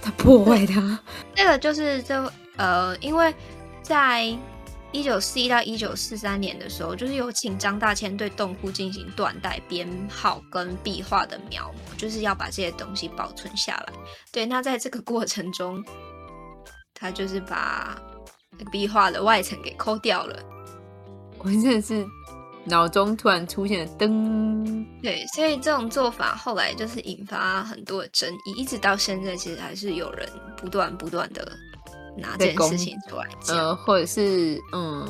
[0.00, 0.98] 他破坏它。
[1.36, 3.32] 这个就是这呃，因为
[3.82, 4.24] 在
[4.90, 13.92] 一九四一到一九四三年的时候，就是有请张大千对洞窟进行断代编号跟壁画的描摹，就是要把这些东西保存下来。
[14.32, 15.84] 对，那在这个过程中，
[16.94, 18.00] 他就是把。
[18.70, 20.38] 壁画的外层给抠掉了，
[21.38, 22.06] 我真的是
[22.64, 24.86] 脑中突然出现了灯。
[25.02, 31.52] 对，所以这种做法后来就是引发很多的争议，一直到现在其实还是有人不断不断的
[32.16, 35.06] 拿这件事情出来讲，呃，或者是嗯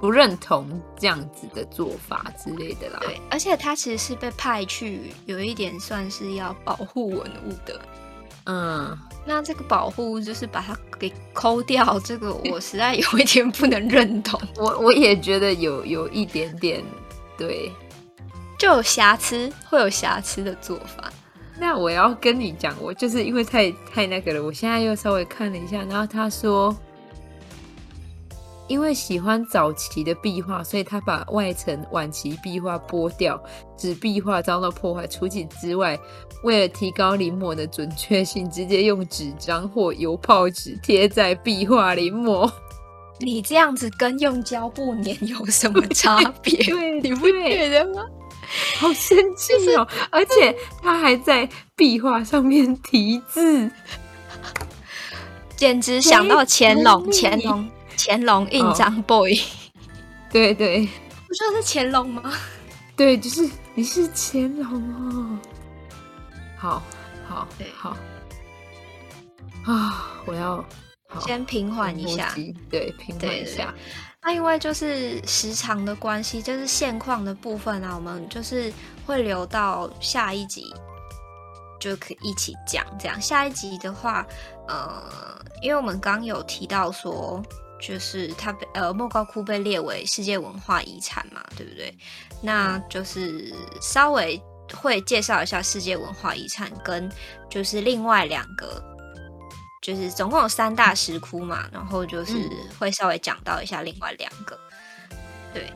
[0.00, 2.98] 不认同这样子的做法之类的啦。
[3.00, 7.80] 对，而且他其实是被派去有一点算是要保护文物的。
[8.50, 14.40] 嗯，那这个保护就是把它给抠掉，这个我实在有一点不能认同。
[14.56, 16.82] 我我也觉得有有一点点，
[17.36, 17.70] 对，
[18.58, 21.12] 就有瑕疵，会有瑕疵的做法。
[21.60, 26.74] 那我要跟你讲，我就是因为太太那个了，我现在又稍微看了一下，然后他说，
[28.68, 33.42] 因为喜欢早期的壁画，所以他把外层晚期壁画剥掉，
[33.76, 35.06] 使壁画遭到破坏。
[35.06, 35.98] 除此之外，
[36.44, 42.48] 为了提高临摹的准确性，直接用纸张或油泡纸贴在壁画临摹。
[43.20, 46.56] 你这样子跟用胶布粘有什么差别？
[46.62, 48.04] 对，你不觉得吗？
[48.78, 49.86] 好生气哦！
[50.10, 53.70] 而且他还在壁画上面题字，
[55.56, 57.68] 简直想到乾隆，乾隆，
[58.08, 59.38] 乾隆印章 boy。
[60.30, 60.86] 对对，
[61.26, 62.32] 不知道是乾隆吗？
[62.96, 65.38] 对，就是你是乾隆哦。
[66.56, 66.82] 好，
[67.28, 67.94] 好，对，好。
[69.64, 70.64] 啊，我要。
[71.20, 72.34] 先平缓一下，
[72.70, 73.74] 对，平缓一下。
[74.22, 78.70] 那因为就是时长的关系，就是现况的部分啊，我们就是
[79.06, 80.64] 会留到下一集
[81.80, 82.84] 就可以一起讲。
[82.98, 84.26] 这样下一集的话，
[84.66, 85.02] 呃，
[85.62, 87.42] 因为我们刚有提到说，
[87.80, 91.94] 就是它被呃莫高窟被列为世界文化遗产嘛，对不对？
[92.42, 94.40] 那就是稍微
[94.74, 97.10] 会介绍一下世界文化遗产跟
[97.50, 98.82] 就是另外两个。
[99.80, 102.34] 就是总共有三大石窟嘛，然后就是
[102.78, 104.58] 会稍微讲到一下另外两个，
[105.10, 105.16] 嗯、
[105.54, 105.72] 对，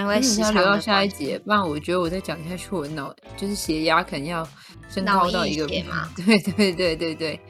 [0.00, 4.48] 因为时要留到下一节，不然我觉得我再讲下去，我脑就是血压肯定要
[4.88, 6.10] 升高到一个嘛。
[6.16, 7.40] 对对对对对，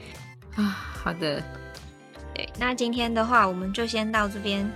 [0.56, 0.62] 啊，
[1.02, 1.42] 好的，对，
[2.58, 4.70] 那今天的话，我们就先到这边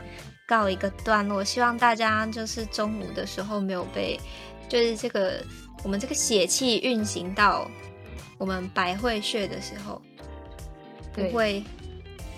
[0.46, 4.18] 告一个段落，希望大家就是中午的时候没有被，
[4.68, 5.42] 就是这个
[5.82, 7.70] 我们这个血气运行到
[8.38, 10.00] 我们百会穴的时候。
[11.12, 11.64] 不会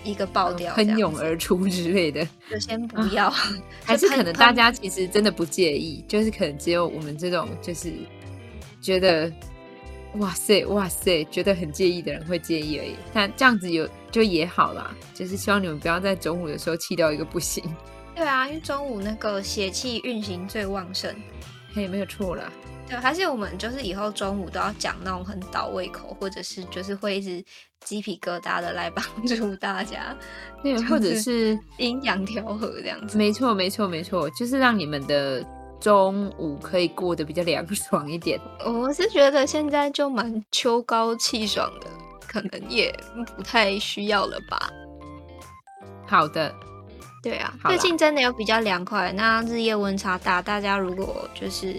[0.05, 3.27] 一个爆掉，喷涌而出之类的，就先不要。
[3.27, 3.35] 啊、
[3.83, 7.91] 还是可能大家其实真的不介意，就是可能只有我们这种就是
[8.79, 9.29] 觉得
[10.15, 12.95] 哇塞哇塞，觉得很介意的人会介意而已。
[13.13, 17.63] 但这样子有就也好啦，就是希望你们不要在中午的时候气到一个不行。
[18.15, 21.15] 对啊，因为中午那个邪气运行最旺盛，
[21.73, 22.51] 嘿，没有错啦。
[22.87, 27.41] 对，还是我们就是以后中午都要讲那种很倒胃口，或者是就是会一直
[27.85, 30.17] 鸡皮疙瘩的来帮助大家，
[30.63, 33.15] 对，或者是阴阳调和这样子。
[33.15, 35.45] 没错，没错，没错，就是让你们的
[35.79, 38.39] 中午可以过得比较凉爽一点。
[38.65, 41.87] 我是觉得现在就蛮秋高气爽的，
[42.27, 42.93] 可能也
[43.35, 44.69] 不太需要了吧。
[46.07, 46.53] 好的。
[47.21, 49.11] 对啊，最近真的有比较凉快。
[49.11, 51.77] 那日夜温差大，大家如果就是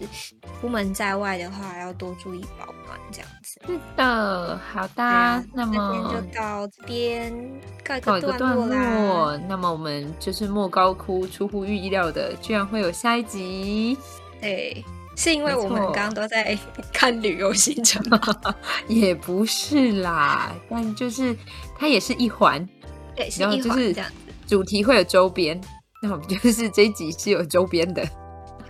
[0.60, 2.79] 出门在外的话，要多注意保暖，
[3.12, 3.60] 这样子。
[3.66, 5.02] 是的，好的。
[5.02, 9.36] 啊、那么今天就到这边告一个段落。
[9.48, 13.96] 那么我们就是莫高窟出乎意料的，居然会有下一集。
[14.40, 14.84] 对，
[15.16, 16.58] 是因为我们刚刚都在
[16.92, 18.20] 看旅游行程吗？
[18.88, 21.36] 也不是啦，但就是
[21.78, 22.66] 它也是一环。
[23.14, 24.14] 对，是一环这样子。
[24.46, 25.60] 主题会有周边，
[26.02, 28.02] 那我们就是这一集是有周边的。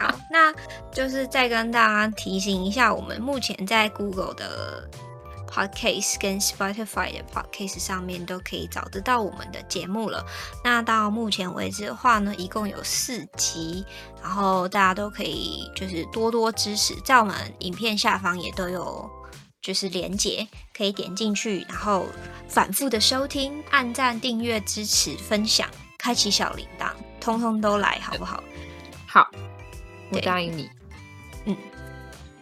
[0.01, 0.53] 好，那
[0.91, 4.89] 就是再跟大家提醒一下，我们目前在 Google 的
[5.47, 10.25] Podcast 跟 Spotify 的 Podcast 上面都可以找得到我们的节目了。
[10.65, 13.85] 那到目前为止的话呢，一共有四集，
[14.23, 19.11] 然后大家都可以就是多多支持，在我们影片下方也都有
[19.61, 22.07] 就是连结，可以点进去，然后。
[22.49, 26.91] 反复的收听、按赞、订阅、支持、分享、开启小铃铛，
[27.21, 28.43] 通通都来，好不好？
[29.07, 29.31] 好，
[30.11, 30.71] 我答应你。
[31.47, 31.57] 嗯，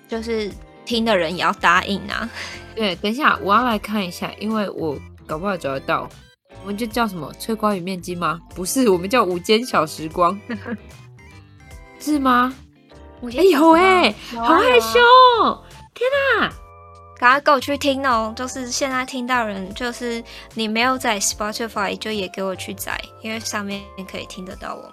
[0.08, 0.50] 就是
[0.84, 2.28] 听的人也要答应啊。
[2.74, 6.08] 对，等一下我要来看一下，因为我搞不好找得到。
[6.62, 8.40] 我们就叫什么“翠瓜与面筋”吗？
[8.54, 10.38] 不是，我们叫 “午间小时光”，
[12.00, 12.54] 是吗？
[13.22, 14.98] 哎有哎，好害羞！
[15.94, 16.08] 天
[16.40, 16.52] 哪！
[17.18, 18.32] 赶快给我去听哦！
[18.36, 20.22] 就是现在听到人，就是
[20.54, 24.92] 你没有在 Spotify，就也给我去载，因为上面可以听得到我们。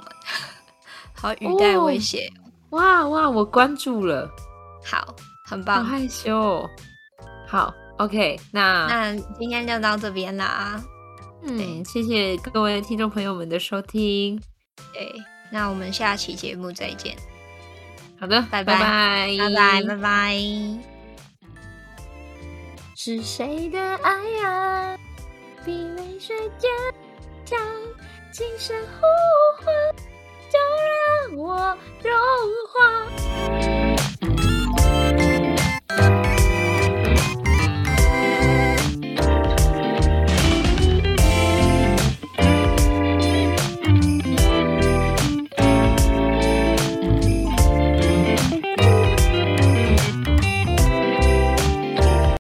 [1.13, 2.27] 好，语带威胁。
[2.75, 4.29] 哇哇，我关注了。
[4.83, 5.15] 好，
[5.47, 5.77] 很棒。
[5.77, 6.69] 好害羞。
[7.47, 10.83] 好，OK，那那今天就到这边啦。
[11.43, 14.41] 嗯，谢谢各位听众朋友们的收听。
[14.93, 15.13] 对，
[15.51, 17.15] 那我们下期节目再见。
[18.19, 20.39] 好的，拜拜拜拜拜拜拜。
[22.95, 24.11] 是谁的爱
[24.43, 24.97] 啊，
[25.63, 26.69] 比泪水坚
[27.45, 27.59] 强，
[28.31, 29.05] 轻声呼
[29.63, 29.73] 唤，
[30.49, 30.59] 就
[31.29, 32.11] 让我融
[32.71, 33.94] 化。